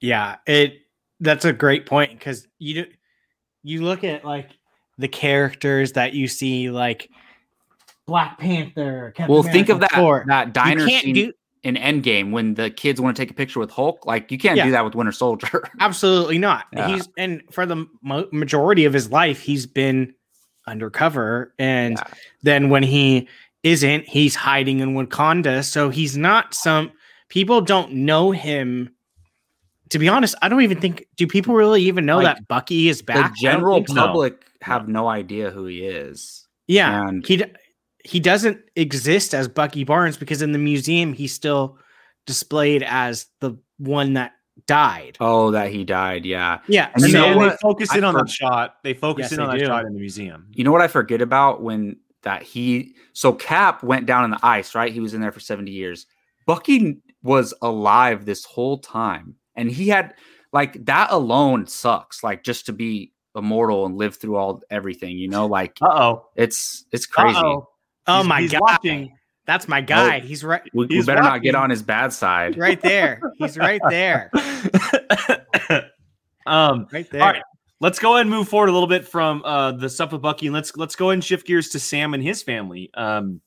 [0.00, 0.74] yeah, it
[1.20, 2.90] that's a great point because you do,
[3.64, 4.50] you look at like
[4.96, 7.10] the characters that you see like
[8.06, 9.12] Black Panther.
[9.16, 10.24] Captain well, think of that Thor.
[10.28, 11.32] that You diner can't scene do
[11.62, 14.06] in Endgame when the kids want to take a picture with Hulk.
[14.06, 14.66] Like you can't Yeah.
[14.66, 15.64] do that with Winter Soldier.
[15.80, 16.66] absolutely not.
[16.72, 16.88] Yeah.
[16.88, 20.14] He's and for the mo- majority of his life, he's been
[20.66, 22.04] undercover, and Yeah.
[22.42, 23.28] then when he
[23.62, 25.64] isn't, he's hiding in Wakanda.
[25.64, 26.92] So he's not some
[27.28, 28.90] people don't know him.
[29.90, 32.88] To be honest, I don't even think do people really even know Like, that Bucky
[32.88, 33.32] is back.
[33.32, 33.94] the general think so.
[33.94, 36.46] public have no idea who he is.
[36.66, 37.46] Yeah, And- he d-
[38.08, 41.78] he doesn't exist as Bucky Barnes because in the museum he's still
[42.26, 44.32] displayed as the one that
[44.66, 45.16] died.
[45.20, 46.24] Oh, that he died.
[46.24, 46.58] Yeah.
[46.68, 48.74] Yeah, And And, you know they, and they focus in I on for- that shot.
[48.82, 49.66] They focus Yes, in they on that do.
[49.66, 50.46] shot in the museum.
[50.52, 54.40] You know what I forget about when that he so Cap went down in the
[54.42, 54.92] ice, right?
[54.92, 56.06] He was in there for 70 years.
[56.46, 59.34] Bucky was alive this whole time.
[59.54, 60.14] And he had
[60.52, 62.24] like that alone sucks.
[62.24, 66.26] Like just to be immortal and live through all everything, you know, like Uh oh.
[66.36, 67.36] it's it's crazy.
[67.38, 67.68] Uh-oh.
[68.08, 69.12] Oh He's- my he's god, watching.
[69.46, 70.20] that's my guy.
[70.20, 72.56] He's right, We, we He's better not get on his bad side.
[72.58, 73.20] right there.
[73.38, 74.30] He's right there,
[76.46, 77.22] um, right there.
[77.22, 77.42] All right.
[77.80, 80.46] let's go ahead and move forward a little bit from uh, the stuff with Bucky,
[80.46, 82.90] and let's let's go ahead and shift gears to Sam and his family.
[82.94, 83.40] Um,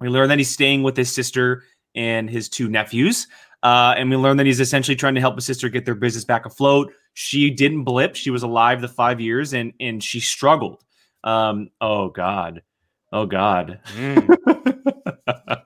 [0.00, 1.62] we learn that he's staying with his sister
[1.94, 3.26] and his two nephews,
[3.62, 6.24] uh, and we learn that he's essentially trying to help his sister get their business
[6.24, 6.92] back afloat.
[7.14, 10.82] She didn't blip; she was alive the five years, and and she struggled.
[11.24, 12.62] Um, oh God,
[13.12, 13.80] oh God.
[13.96, 15.62] Mm.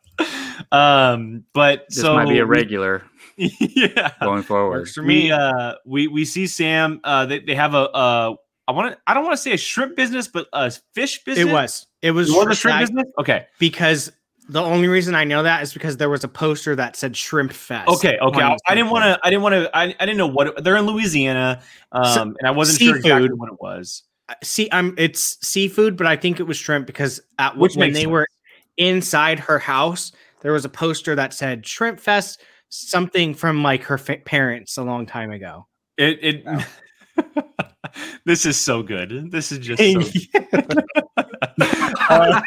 [0.73, 3.03] um, but This so might be a we- regular
[3.37, 4.81] yeah going forward.
[4.81, 5.33] Works for we me.
[5.33, 8.35] uh we we see Sam uh they, they have a uh
[8.69, 11.49] I want to I don't want to say a shrimp business, but a fish business.
[11.49, 11.87] It was.
[12.03, 13.07] It was, It was a shrimp I- business.
[13.19, 13.47] Okay.
[13.59, 14.13] because
[14.49, 17.53] the only reason I know that is because there was a poster that said Shrimp
[17.53, 17.89] Fest.
[17.89, 18.19] Okay.
[18.21, 18.41] Okay.
[18.43, 19.19] I, I didn't want to.
[19.25, 19.71] I didn't want to.
[19.77, 21.63] I, I didn't know what it, they're in Louisiana,
[21.93, 24.03] um, So- and I wasn't sure exactly what it was.
[24.43, 24.69] See.
[24.73, 28.11] I'm it's seafood, but I think it was shrimp because at Which when they sense.
[28.11, 28.27] were
[28.77, 33.99] inside her house, there was a poster that said Shrimp Fest, something from like her
[33.99, 35.67] fa- parents a long time ago.
[35.97, 36.19] It.
[36.23, 36.67] it
[38.25, 39.31] this is so good.
[39.31, 39.83] This is just.
[39.83, 40.03] So
[42.11, 42.41] Uh,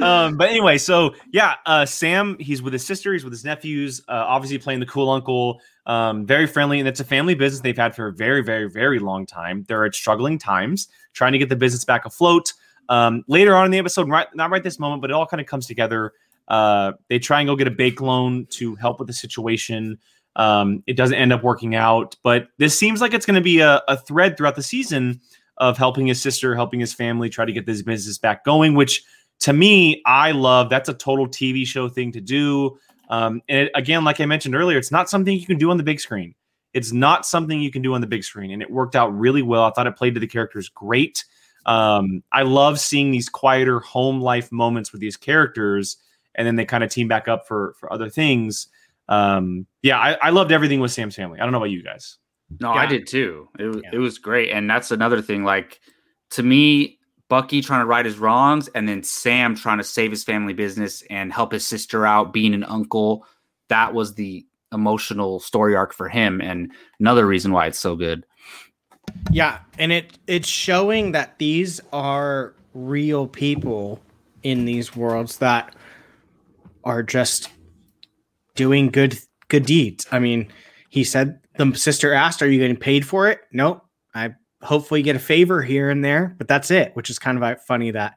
[0.00, 4.00] um, but anyway, so yeah, uh, Sam, he's with his sister, he's with his nephews,
[4.08, 7.76] uh, obviously playing the cool uncle, um, very friendly, and it's a family business they've
[7.76, 9.64] had for a very, very, very long time.
[9.68, 12.52] They're at struggling times, trying to get the business back afloat.
[12.88, 15.40] Um, later on in the episode, right, not right this moment, but it all kind
[15.40, 16.12] of comes together.
[16.48, 19.98] Uh, they try and go get a bank loan to help with the situation.
[20.36, 23.60] Um, it doesn't end up working out, but this seems like it's going to be
[23.60, 25.20] a, a thread throughout the season
[25.58, 29.04] of helping his sister, helping his family try to get this business back going, which
[29.42, 30.68] to me, I love.
[30.70, 32.78] That's a total TV show thing to do.
[33.08, 35.76] Um, and it, again, like I mentioned earlier, it's not something you can do on
[35.76, 36.34] the big screen.
[36.72, 39.42] It's not something you can do on the big screen, and it worked out really
[39.42, 39.64] well.
[39.64, 41.24] I thought it played to the characters great.
[41.66, 45.98] Um, I love seeing these quieter home life moments with these characters,
[46.34, 48.68] and then they kind of team back up for for other things.
[49.08, 51.38] Um, yeah, I, I loved everything with Sam's family.
[51.38, 52.16] I don't know about you guys.
[52.60, 53.48] No, I did too.
[53.58, 53.90] It, wa- Yeah.
[53.94, 54.50] it was great.
[54.50, 55.44] And that's another thing.
[55.44, 55.80] Like,
[56.30, 56.98] to me,
[57.32, 61.02] Bucky trying to right his wrongs and then Sam trying to save his family business
[61.08, 63.24] and help his sister out, being an uncle.
[63.70, 66.42] That was the emotional story arc for him.
[66.42, 66.70] And
[67.00, 68.26] another reason why it's so good.
[69.30, 74.02] Yeah, and it it's showing that these are real people
[74.42, 75.74] in these worlds that
[76.84, 77.48] are just
[78.56, 79.18] doing good
[79.48, 80.06] good deeds.
[80.12, 80.52] I mean,
[80.90, 83.86] he said the sister asked, "Are you getting paid for it?" Nope.
[84.14, 86.94] I hopefully get a favor here and there, but that's it.
[86.94, 88.14] Which is kind of uh, funny that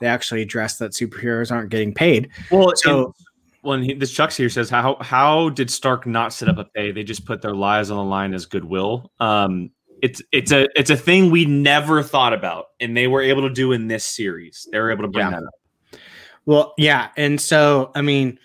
[0.00, 2.28] they actually address that superheroes aren't getting paid.
[2.50, 3.14] Well, So- so
[3.62, 6.92] when he, this Chuck's here says how how did Stark not set up a pay?
[6.92, 9.10] They just put their lives on the line as goodwill.
[9.18, 9.70] Um,
[10.00, 13.52] it's it's a it's a thing we never thought about, and they were able to
[13.52, 14.68] do in this series.
[14.70, 15.30] They were able to bring Yeah.
[15.40, 16.00] that up.
[16.46, 18.38] Well, yeah, and so I mean,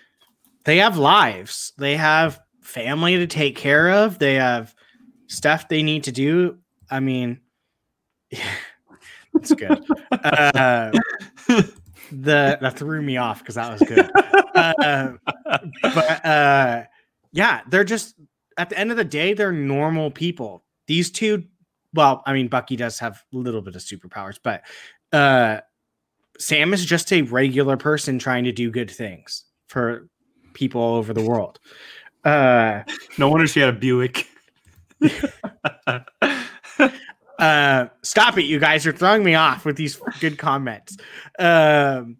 [0.64, 1.72] they have lives.
[1.78, 4.18] They have family to take care of.
[4.18, 4.74] They have
[5.28, 6.58] stuff they need to do.
[6.90, 7.40] I mean,
[9.32, 9.84] that's good.
[10.12, 10.90] uh,
[12.12, 14.10] the that threw me off because that was good.
[14.54, 15.12] Uh,
[15.82, 16.84] but uh,
[17.32, 18.14] yeah, they're just
[18.56, 20.64] at the end of the day, they're normal people.
[20.86, 21.44] These two,
[21.94, 24.62] well, I mean, Bucky does have a little bit of superpowers, but
[25.12, 25.60] uh,
[26.38, 30.08] Sam is just a regular person trying to do good things for
[30.52, 31.58] people all over the world.
[32.24, 32.82] Uh,
[33.18, 34.26] No wonder she had a Buick.
[37.38, 40.96] uh, stop it, you guys You're throwing me off with these good comments.
[41.38, 42.16] Um,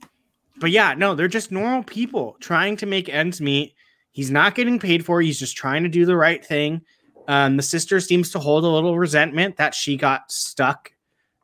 [0.57, 3.75] but yeah, no, they're just normal people trying to make ends meet.
[4.12, 5.21] He's not getting paid for.
[5.21, 6.83] He's just trying to do the right thing.
[7.27, 10.93] Um, the sister seems to hold a little resentment that she got stuck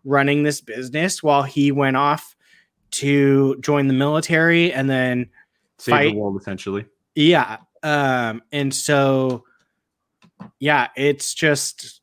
[0.04, 2.36] running this business while he went off
[2.92, 5.28] to join the military and then
[5.78, 6.12] Save Fight.
[6.12, 6.86] the world essentially.
[7.14, 7.58] yeah.
[7.82, 9.44] Um, and so
[10.58, 12.00] yeah, it's just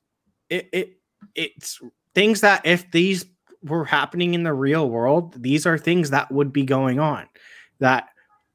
[0.49, 0.96] it, it
[1.37, 1.79] it's
[2.13, 3.25] things that if these
[3.63, 7.27] were happening in the real world, these are things that would be going on
[7.79, 8.09] that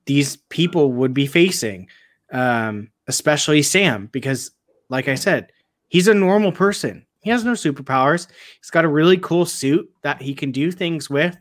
[0.04, 1.88] these people would be facing.
[2.32, 4.50] Um, especially Sam, because
[4.88, 5.52] like I said,
[5.88, 7.04] he's a normal person.
[7.20, 8.26] He has no superpowers.
[8.58, 11.36] He's got a really cool suit that he can do things with,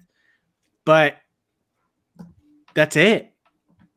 [0.86, 1.18] but
[2.74, 3.34] that's it.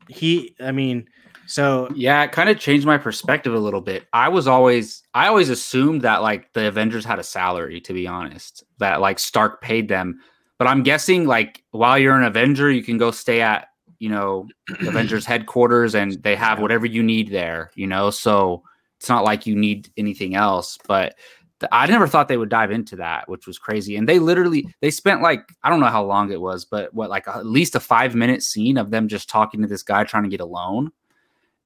[0.07, 1.07] He, I mean,
[1.47, 4.05] so Yeah, it kind of changed my perspective a little bit.
[4.13, 8.07] I was always I always assumed that like the Avengers had a salary, to be
[8.07, 10.19] honest, that like Stark paid them.
[10.57, 13.67] But I'm guessing like while you're an Avenger, you can go stay at,
[13.99, 14.47] you know,
[14.81, 18.09] Avengers headquarters and they have whatever you need there, you know?
[18.09, 18.63] So
[18.97, 21.15] it's not like you need anything else, but
[21.59, 23.97] th- I never thought they would dive into that, which was crazy.
[23.97, 27.09] And they literally they spent like I don't know how long it was, but what
[27.09, 30.23] like at least a 5 minute scene of them just talking to this guy trying
[30.23, 30.91] to get a loan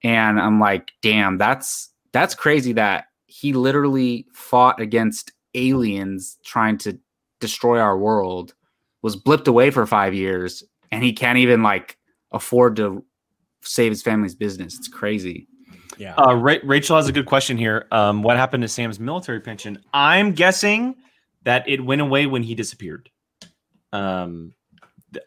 [0.03, 6.97] and I'm like, damn, that's that's crazy that he literally fought against aliens trying to
[7.39, 8.53] destroy our world,
[9.01, 11.97] was blipped away for five years, and he can't even like
[12.31, 13.03] afford to
[13.61, 14.77] save his family's business.
[14.77, 15.47] It's crazy.
[15.97, 16.15] yeah.
[16.15, 17.87] Uh, Ra- Rachel has a good question here.
[17.91, 19.81] Um, what happened to Sam's military pension?
[19.93, 20.95] I'm guessing
[21.43, 23.09] that it went away when he disappeared.
[23.93, 24.53] Um,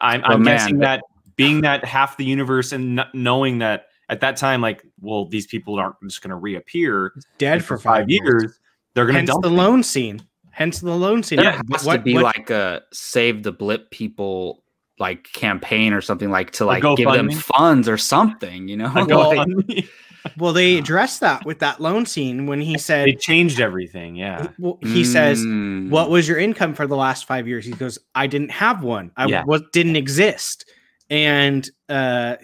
[0.01, 3.87] I'm, I'm man, guessing that- that being that half the universe and n- knowing that
[4.09, 7.77] at that time, like, well, these people aren't just going to reappear Dead and for
[7.77, 8.59] five, years.
[8.93, 9.55] They're going to dump the him.
[9.57, 10.21] loan scene.
[10.51, 11.37] hence the loan scene.
[11.37, 14.63] There Yeah, has what- to be what- like a save the blip people
[14.99, 17.41] like campaign or something like to like give them GoFundMe?
[17.41, 18.91] funds or something, you know?
[18.93, 19.89] I Like- go on me.
[20.37, 24.15] well, they addressed that with that loan scene when he said, it changed everything.
[24.15, 24.49] Yeah.
[24.59, 25.89] well, he says, Mm.
[25.89, 29.11] "What was your income for the last five years?" He goes, "I didn't have one.
[29.17, 29.43] I Yeah.
[29.45, 30.69] was didn't exist."
[31.09, 32.35] And uh,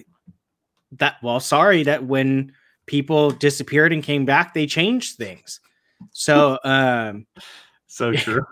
[0.94, 2.52] that well, sorry that when
[2.86, 5.60] people disappeared and came back, they changed things.
[6.12, 7.26] So, um,
[7.88, 8.46] So true.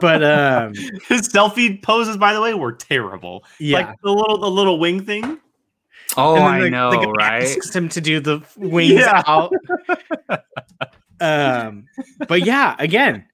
[0.00, 0.74] but um,
[1.08, 3.44] His selfie poses, by the way, were terrible.
[3.60, 3.78] yeah.
[3.78, 5.38] Like the little the little wing thing.
[6.16, 7.42] Oh, And then I the- know, the guy right?
[7.42, 9.22] asks him to do the wings Yeah.
[9.26, 9.52] out.
[11.20, 11.86] um,
[12.28, 13.24] but yeah, again,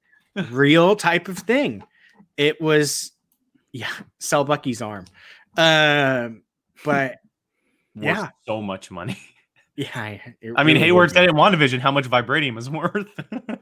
[0.51, 1.83] real type of thing.
[2.37, 3.13] It was,
[3.73, 5.05] yeah, sell Bucky's arm.
[5.59, 6.43] Um,
[6.85, 7.17] but
[8.01, 8.29] Worth Yeah.
[8.47, 9.19] So much money.
[9.77, 10.19] yeah,
[10.57, 11.13] I mean, really Hayward was.
[11.13, 13.09] said in WandaVision how much vibranium is worth.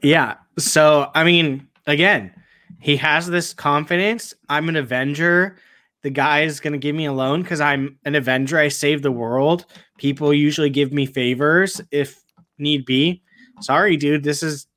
[0.01, 0.35] Yeah.
[0.57, 2.33] So, I mean, again,
[2.79, 4.33] he has this confidence.
[4.47, 5.57] I'm an Avenger.
[6.01, 8.57] The guy is going to give me a loan because I'm an Avenger.
[8.57, 9.65] I save the world.
[9.97, 12.21] People usually give me favors if
[12.57, 13.21] need be.
[13.61, 14.23] Sorry, dude.
[14.23, 14.67] This is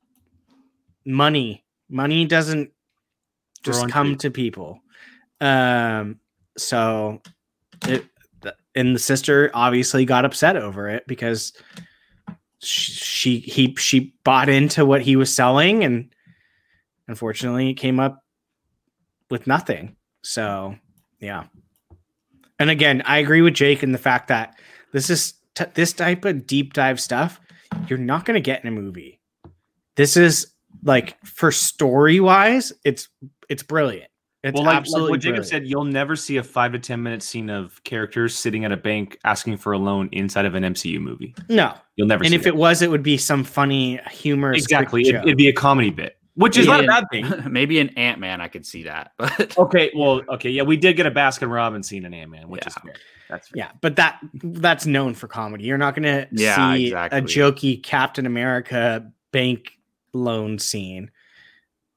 [1.05, 1.65] money.
[1.89, 2.73] Money doesn't
[3.63, 4.81] just come to people.
[5.41, 6.19] Um,
[6.57, 7.21] so
[7.87, 8.05] it,
[8.75, 11.53] and the sister obviously got upset over it because
[12.61, 16.13] she, she he she bought into what he was selling and
[17.09, 18.23] unfortunately it came up
[19.31, 19.97] with nothing.
[20.23, 20.77] So
[21.21, 21.45] yeah.
[22.59, 24.57] And again i agree with jake in the fact that
[24.93, 27.41] this is t- this type of deep dive stuff
[27.89, 29.19] you're not going to get in a movie.
[29.97, 30.53] This is
[30.85, 33.09] like for story wise it's
[33.49, 34.11] it's brilliant
[34.45, 35.47] it's well, like, like absolutely what Jacob brilliant.
[35.51, 38.77] said, you'll never see a five to ten minute scene of characters sitting at a
[38.77, 41.35] bank asking for a loan inside of an MCU movie.
[41.49, 42.25] no You'll never.
[42.25, 42.35] See it.
[42.35, 45.23] And see if it was it would be some funny humorous quick exactly, it, joke.
[45.25, 46.81] it'd be a comedy bit, which is Yeah.
[46.81, 47.27] not a bad thing.
[47.53, 50.97] Maybe an Ant Man, I could see that, but Okay, well, okay, yeah, we did
[50.97, 52.83] get a Baskin Robbins scene in Ant Man, which is Yeah.
[52.83, 52.95] fair.
[53.31, 53.55] That's fair.
[53.59, 55.65] Yeah, but that that's known for comedy.
[55.65, 57.19] You're not going to Yeah, see exactly.
[57.19, 59.73] a jokey Captain America bank
[60.13, 61.11] loan scene.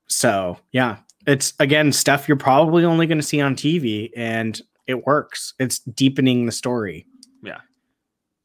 [0.08, 0.98] So yeah,
[1.28, 5.54] it's again stuff you're probably only going to see on TV, and it works.
[5.60, 7.06] It's deepening the story.
[7.44, 7.60] Yeah.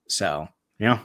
[0.09, 1.01] So yeah,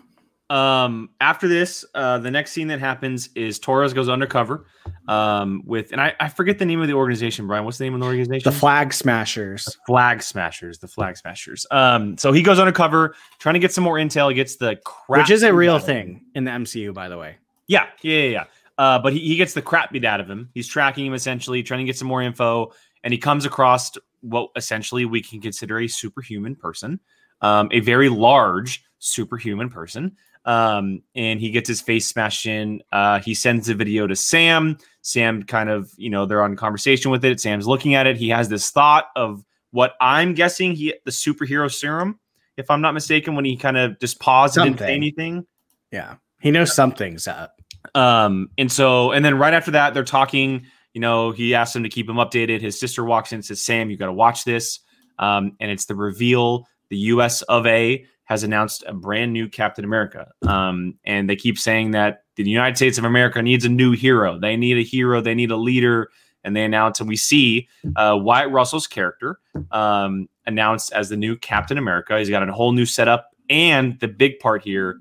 [0.50, 4.66] Um, after this, uh, the next scene that happens is Torres goes undercover,
[5.08, 7.46] um, with and I, I forget the name of the organization.
[7.48, 8.50] Brian, what's the name of the organization?
[8.50, 9.66] the Flag Smashers.
[9.66, 10.80] The Flag Smashers.
[10.80, 11.66] The Flag Smashers.
[11.72, 14.30] Um, so he goes undercover, trying to get some more intel.
[14.30, 15.96] He gets the crap, Which is a real out of him.
[15.96, 17.36] thing in the MCU, by the way.
[17.68, 18.30] Yeah, yeah, yeah.
[18.30, 18.44] yeah.
[18.78, 20.50] Uh, but he, he gets the crap beat out of him.
[20.54, 22.74] He's tracking him essentially, trying to get some more info,
[23.04, 27.00] and he comes across what essentially we can consider a superhuman person,
[27.42, 30.16] um, a very large superhuman person.
[30.46, 32.84] Um, and he gets his face smashed in.
[32.92, 34.78] Uh, he sends the video to Sam.
[35.02, 37.40] Sam kind of, you know, they're on conversation with it.
[37.40, 38.18] Sam's looking at it.
[38.18, 42.20] He has this thought of what I'm guessing he the superhero serum,
[42.58, 45.46] if I'm not mistaken, when he kind of just paused and didn't say anything.
[45.92, 47.55] Yeah, he knows something's up.
[47.94, 50.66] Um, and so, and then right after that, they're talking.
[50.94, 52.62] You know, he asks him to keep him updated.
[52.62, 54.80] His sister walks in and says, Sam, you got to watch this.
[55.20, 59.86] Um, and it's the reveal the US of A has announced a brand new Captain
[59.86, 60.32] America.
[60.48, 64.40] Um, and they keep saying that the United States of America needs a new hero.
[64.40, 66.10] They need a hero, they need a leader.
[66.44, 69.40] And they announce, and we see uh, Wyatt Russell's character
[69.72, 72.20] um, announced as the new Captain America.
[72.20, 73.32] He's got a whole new setup.
[73.50, 75.00] And the big part here,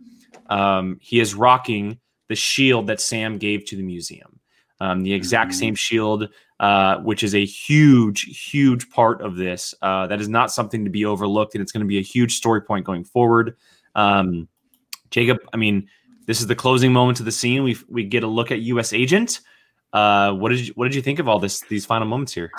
[0.48, 1.98] um, he is rocking
[2.28, 4.40] the shield that Sam gave to the museum.
[4.80, 5.54] Um, the exact Mhm.
[5.54, 6.28] same shield,
[6.60, 9.74] uh, which is a huge, huge part of this.
[9.82, 12.36] Uh, that is not something to be overlooked, and it's going to be a huge
[12.36, 13.56] story point going forward.
[13.94, 14.48] Um,
[15.10, 15.88] Jacob, I mean,
[16.26, 17.62] this is the closing moment of the scene.
[17.62, 18.92] We we get a look at U.S.
[18.92, 19.40] Agent.
[19.92, 21.60] Uh, what did you, what did you think of all this?
[21.60, 22.50] These final moments here.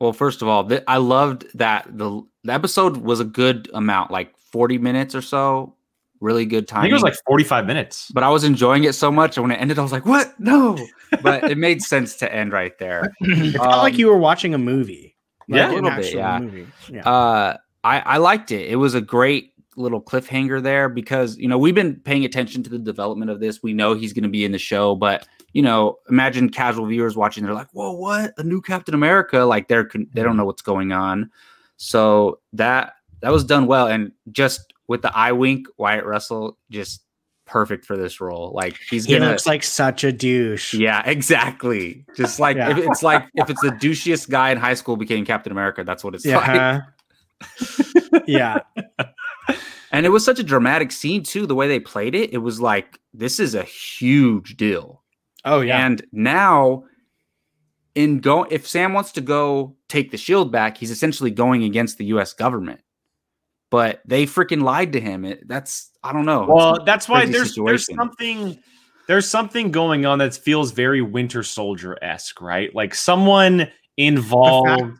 [0.00, 4.10] Well, first of all, th- I loved that the, the episode was a good amount,
[4.10, 5.74] like 40 minutes or so.
[6.20, 6.82] Really good I time.
[6.82, 8.10] think it was like forty five minutes.
[8.12, 9.36] but I was enjoying it so much.
[9.36, 10.38] And when it ended, I was like, what?
[10.40, 10.76] No.
[11.22, 13.14] But it made sense to end right there.
[13.22, 15.16] it felt like Um, you were watching a movie.
[15.46, 16.38] Yeah, an a little bit, actual yeah.
[16.38, 16.66] Movie.
[16.92, 17.08] Yeah.
[17.08, 18.68] Uh, I, I liked it.
[18.70, 22.68] It was a great little cliffhanger there because, you know, we've been paying attention to
[22.68, 23.62] the development of this.
[23.62, 27.16] We know he's going to be in the show, but, you know, imagine casual viewers
[27.16, 27.42] watching.
[27.42, 28.34] They're like, whoa, what?
[28.36, 29.38] A new Captain America?
[29.44, 31.30] Like they're, they don't know what's going on.
[31.78, 32.92] So that,
[33.22, 33.86] that was done well.
[33.86, 37.02] And just with the eye wink, Wyatt Russell just
[37.46, 38.52] perfect for this role.
[38.54, 40.74] Like he's he gonna looks like such a douche.
[40.74, 42.04] yeah, exactly.
[42.16, 42.70] Just like Yeah.
[42.70, 46.02] if it's like if it's the douchiest guy in high school became Captain America, that's
[46.04, 46.82] what it's like.
[48.26, 48.26] Yeah.
[48.26, 48.58] yeah.
[49.90, 51.46] And it was such a dramatic scene too.
[51.46, 55.02] The way they played it, it was like this is a huge deal.
[55.46, 55.86] Oh yeah.
[55.86, 56.84] And now
[57.94, 61.96] in go if Sam wants to go take the shield back, he's essentially going against
[61.96, 62.80] the US government.
[63.70, 65.24] But they freaking lied to him.
[65.24, 66.46] It, that's I don't know.
[66.48, 68.58] Well, that's why crazy there's there's something
[69.08, 72.74] there's something going on that feels very Winter Soldier esque, right?
[72.74, 74.98] Like someone involved.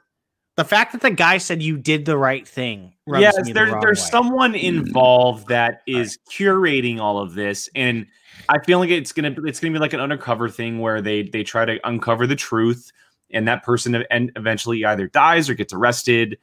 [0.57, 2.95] The fact that the guy said you did the right thing.
[3.07, 4.09] rubs Yes, me the there's wrong there's way.
[4.11, 4.63] someone Mm.
[4.63, 8.07] involved that is curating all of this, and
[8.49, 11.45] I feel like it's gonna it's gonna be like an undercover thing where they they
[11.45, 12.91] try to uncover the truth,
[13.31, 16.39] and that person and eventually either dies or gets arrested,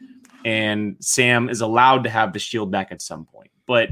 [0.46, 3.52] and Sam is allowed to have the shield back at some point.
[3.68, 3.90] But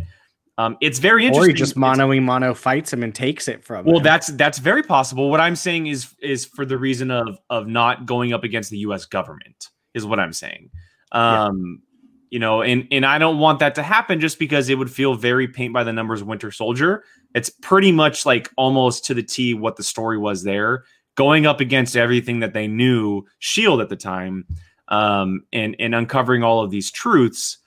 [0.58, 1.46] um, it's very interesting.
[1.46, 4.04] Or he just It's- mono mono fights him and takes it from Well, him.
[4.04, 5.30] that's that's very possible.
[5.30, 8.78] What I'm saying is is for the reason of of not going up against the
[8.80, 9.06] U.S.
[9.06, 10.70] government is what I'm saying.
[11.12, 11.82] Um,
[12.30, 15.16] you know, and and I don't want that to happen just because it would feel
[15.16, 17.04] very paint by the numbers Winter Soldier.
[17.36, 20.84] It's pretty much like almost to the T what the story was there,
[21.16, 24.46] going up against everything that they knew Shield at the time,
[24.88, 27.58] um, and and uncovering all of these truths.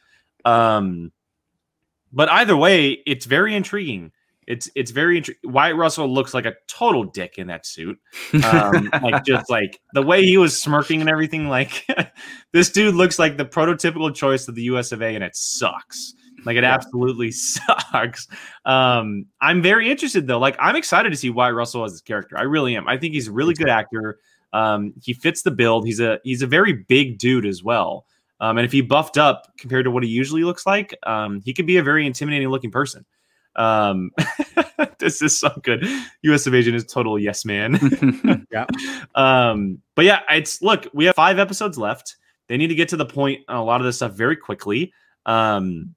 [0.44, 1.12] Um,
[2.12, 4.12] but either way, it's very intriguing.
[4.46, 7.98] It's it's very intri- Wyatt Russell looks like a total dick in that suit.
[8.44, 11.48] Um, like just like the way he was smirking and everything.
[11.48, 11.84] Like
[12.52, 14.92] this dude looks like the prototypical choice of the U.S.
[14.92, 15.14] of A.
[15.14, 16.14] and it sucks.
[16.44, 18.28] Like it absolutely sucks.
[18.64, 20.38] Um, I'm very interested though.
[20.38, 22.38] Like I'm excited to see Wyatt Russell as his character.
[22.38, 22.86] I really am.
[22.86, 24.20] I think he's a really good actor.
[24.56, 25.84] Um, he fits the build.
[25.84, 28.06] He's a he's a very big dude as well.
[28.40, 31.52] Um, and if he buffed up compared to what he usually looks like, um, he
[31.52, 33.04] could be a very intimidating looking person.
[33.56, 34.10] Um,
[34.98, 35.86] this is so good.
[36.22, 36.46] U.S.
[36.46, 37.74] Evasion is total yes man.
[39.14, 42.16] um, but yeah, it's look, we have five episodes left.
[42.48, 44.92] They need to get to the point on a lot of this stuff very quickly.
[45.26, 45.94] Um,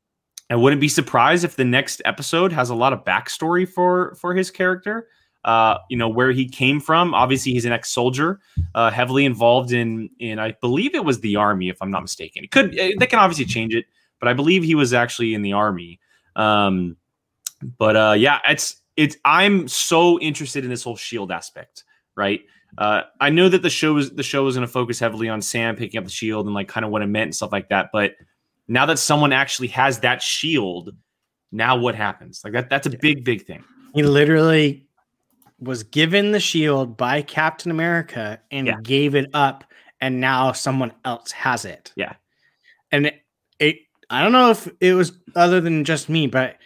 [0.49, 4.33] I wouldn't be surprised if the next episode has a lot of backstory for for
[4.35, 5.07] his character.
[5.45, 7.13] Uh, you know where he came from.
[7.13, 8.39] Obviously, he's an ex-soldier,
[8.75, 12.43] uh, heavily involved in in I believe it was the army, if I'm not mistaken.
[12.43, 13.85] It could eh, they can obviously change it,
[14.19, 15.99] but I believe he was actually in the army.
[16.35, 16.97] Um,
[17.77, 19.15] but uh, yeah, it's it's.
[19.23, 21.85] I'm so interested in this whole shield aspect,
[22.15, 22.41] right?
[22.77, 25.41] Uh, I know that the show was the show was going to focus heavily on
[25.41, 27.69] Sam picking up the shield and like kind of what it meant and stuff like
[27.69, 27.89] that.
[27.91, 28.15] But
[28.67, 30.95] now that someone actually has that shield,
[31.51, 32.41] now what happens?
[32.43, 33.63] Like that that's a big big thing.
[33.93, 34.88] he literally
[35.61, 38.79] was given the shield by Captain America and Yeah.
[38.81, 39.63] gave it up,
[40.01, 41.91] and now someone else has it.
[41.95, 42.13] Yeah.
[42.91, 43.21] and it,
[43.59, 43.77] it
[44.09, 46.57] I don't know if it was other than just me, but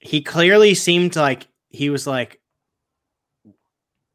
[0.00, 2.40] he clearly seemed like he was like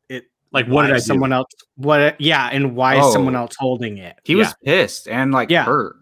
[0.09, 0.25] it.
[0.51, 1.07] Like what did I is do?
[1.07, 1.47] someone else?
[1.77, 2.19] What?
[2.21, 3.41] Yeah, and why is someone Oh.
[3.41, 4.17] else holding it?
[4.23, 5.63] he was pissed and like Yeah.
[5.65, 5.95] hurt,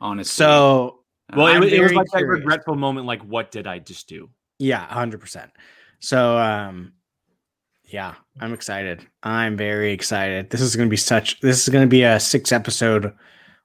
[0.00, 0.30] honestly.
[0.44, 1.00] So
[1.34, 3.06] Well, it, was- it was very like that regretful moment.
[3.06, 4.30] Like what did I just do?
[4.58, 5.50] Yeah, hundred percent.
[6.00, 6.92] So um
[7.88, 9.06] yeah, I'm excited.
[9.22, 10.50] I'm very excited.
[10.50, 13.12] This is gonna be such this is gonna be a six episode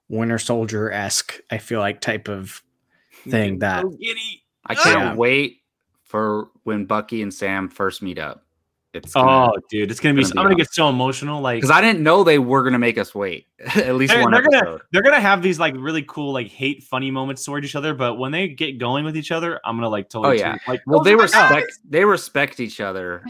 [0.09, 2.61] Winter Soldier esque, I feel like type of
[3.29, 4.43] thing that So giddy.
[4.65, 5.15] I can't Yeah.
[5.15, 5.57] wait
[6.03, 8.45] for when Bucky and Sam first meet up.
[8.93, 10.21] It's Oh, dude, it's gonna be.
[10.21, 11.41] gonna be I'm gonna get so emotional.
[11.41, 14.31] Like because I didn't know they were gonna make us wait at least they're, one
[14.31, 14.63] they're episode.
[14.65, 17.95] gonna they're gonna have these like really cool like hate funny moments toward each other,
[17.95, 20.37] but when they get going with each other, I'm gonna like totally.
[20.43, 20.57] Oh, yeah.
[20.67, 21.79] like well, oh they respect guys.
[21.89, 23.23] they respect each other.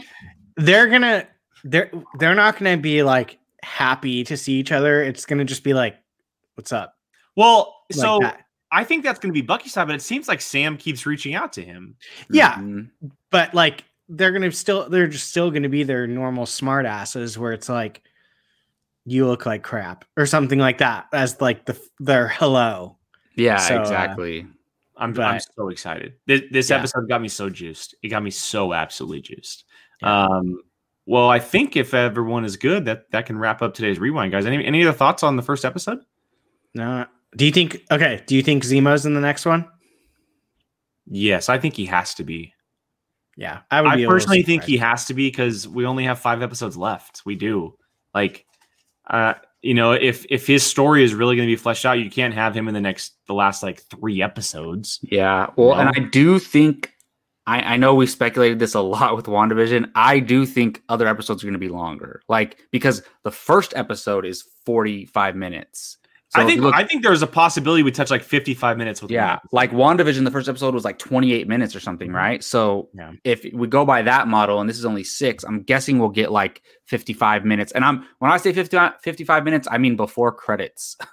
[0.56, 1.26] They're gonna
[1.64, 5.02] they're they're not gonna be like happy to see each other.
[5.02, 5.96] It's gonna just be like,
[6.54, 6.94] what's up?
[7.36, 8.40] Well, Like so that.
[8.70, 11.52] I think that's gonna be Bucky's side, but it seems like Sam keeps reaching out
[11.54, 11.96] to him.
[12.30, 12.54] Yeah.
[12.54, 12.90] Mhm.
[13.30, 17.52] but like they're gonna still they're just still gonna be their normal smart asses where
[17.52, 18.02] it's like
[19.06, 22.96] you look like crap or something like that as like the their hello
[23.36, 24.46] yeah, So, uh, exactly.
[24.96, 26.14] I'm I'm so excited.
[26.26, 26.76] This, this Yeah.
[26.78, 27.96] episode got me so juiced.
[28.02, 29.64] It got me so absolutely juiced.
[30.04, 30.60] Um,
[31.06, 34.46] well, I think if everyone is good, that that can wrap up today's rewind, guys.
[34.46, 36.00] Any any other thoughts on the first episode?
[36.76, 39.64] no do you think okay do you think zemo's in the next one
[41.06, 42.52] Yes, I think he has to be.
[43.36, 46.18] yeah i would I be personally think he has to be because we only have
[46.18, 47.22] five episodes left.
[47.26, 47.76] We do.
[48.14, 48.46] Like,
[49.08, 52.10] uh, you know, if if his story is really going to be fleshed out, you
[52.10, 54.98] can't have him in the next the last like three episodes.
[55.02, 55.50] Yeah.
[55.56, 56.93] Well, and I do think
[57.46, 59.90] I, I know we speculated this a lot with WandaVision.
[59.94, 62.22] I do think other episodes are going to be longer.
[62.28, 65.98] Like because the first episode is 45 minutes.
[66.30, 69.10] So I think look- I think there's a possibility we touch like 55 minutes with
[69.12, 72.42] yeah, like WandaVision, the first episode was like 28 minutes or something, right?
[72.42, 73.12] So Yeah.
[73.24, 76.32] if we go by that model and this is only six, I'm guessing we'll get
[76.32, 77.70] like 55 minutes.
[77.72, 80.96] And I'm when I say 50, 55 minutes, I mean before credits.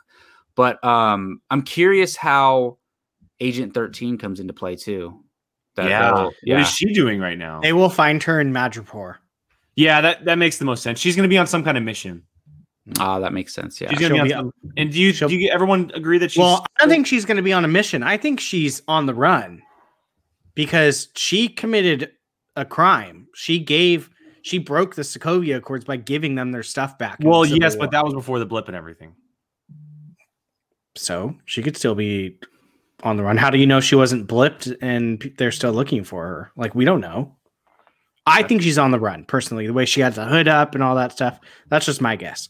[0.55, 2.77] But um I'm curious how
[3.39, 5.23] Agent 13 comes into play too.
[5.83, 6.01] That- yeah.
[6.01, 6.61] that'll- yeah.
[6.61, 7.59] is she doing right now?
[7.61, 9.17] they will find her in madripoor
[9.75, 10.99] yeah, that that makes the most sense.
[10.99, 12.23] She's going to be on some kind of mission.
[12.99, 13.79] Ah, that makes sense.
[13.79, 13.89] Yeah.
[13.89, 16.31] She's gonna be She'll on be some, and do you do you everyone agree that
[16.31, 18.03] she's Well, I don't think she's going to be on a mission.
[18.03, 19.61] I think she's on the run
[20.55, 22.11] because she committed
[22.55, 23.27] a crime.
[23.33, 24.09] She gave,
[24.41, 27.17] she broke the Sokovia Accords by giving them their stuff back.
[27.21, 27.85] well, yes, War.
[27.85, 29.15] but that was before the blip and everything.
[30.95, 32.37] so she could still be
[33.03, 33.37] on the run.
[33.37, 36.51] How do you know she wasn't blipped and they're still looking for her?
[36.55, 37.35] Like we don't know.
[38.25, 39.65] I think she's on the run personally.
[39.67, 41.39] The way she had the hood up and all that stuff.
[41.69, 42.49] That's just my guess.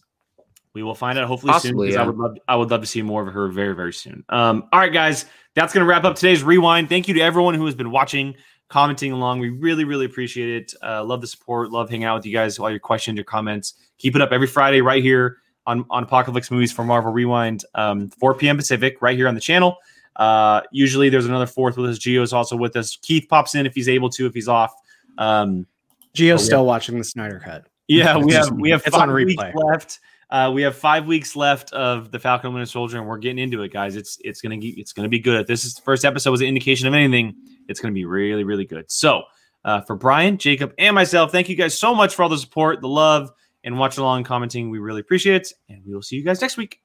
[0.73, 1.97] We will find out hopefully Possibly, soon.
[1.97, 4.23] 'cause I would love I would love to see more of her very very soon.
[4.29, 5.25] Um, all right, guys,
[5.55, 6.89] that's gonna wrap up today's rewind.
[6.89, 8.35] Thank you to everyone who has been watching,
[8.69, 9.39] commenting along.
[9.39, 10.73] We really really appreciate it.
[10.83, 11.71] Uh, love the support.
[11.71, 12.57] Love hanging out with you guys.
[12.59, 13.73] All your questions, your comments.
[13.97, 18.09] Keep it up every Friday right here on on Apocalypse Movies for Marvel Rewind, um,
[18.19, 18.55] 4 p.m.
[18.57, 19.77] Pacific, right here on the channel.
[20.21, 21.97] Uh, usually there's another fourth with us.
[21.97, 22.95] Geo is also with us.
[22.95, 24.71] Keith pops in if he's able to, if he's off.
[25.17, 25.65] Um,
[26.13, 26.37] yeah.
[26.37, 27.65] still watching the Snyder cut.
[27.87, 29.55] yeah, we have we have it's on five weeks replay.
[29.55, 29.99] left.
[30.29, 33.39] Uh, we have five weeks left of the Falcon and Winter Soldier, and we're getting
[33.39, 33.95] into it, guys.
[33.95, 35.41] It's it's gonna get, it's gonna be good.
[35.41, 37.33] If this is the first episode was an indication of anything,
[37.67, 38.91] it's gonna be really really good.
[38.91, 39.23] So
[39.65, 42.79] uh, for Brian, Jacob, and myself, thank you guys so much for all the support,
[42.81, 43.31] the love,
[43.63, 44.69] and watching along, commenting.
[44.69, 46.79] We really appreciate it, and we will see you guys next week.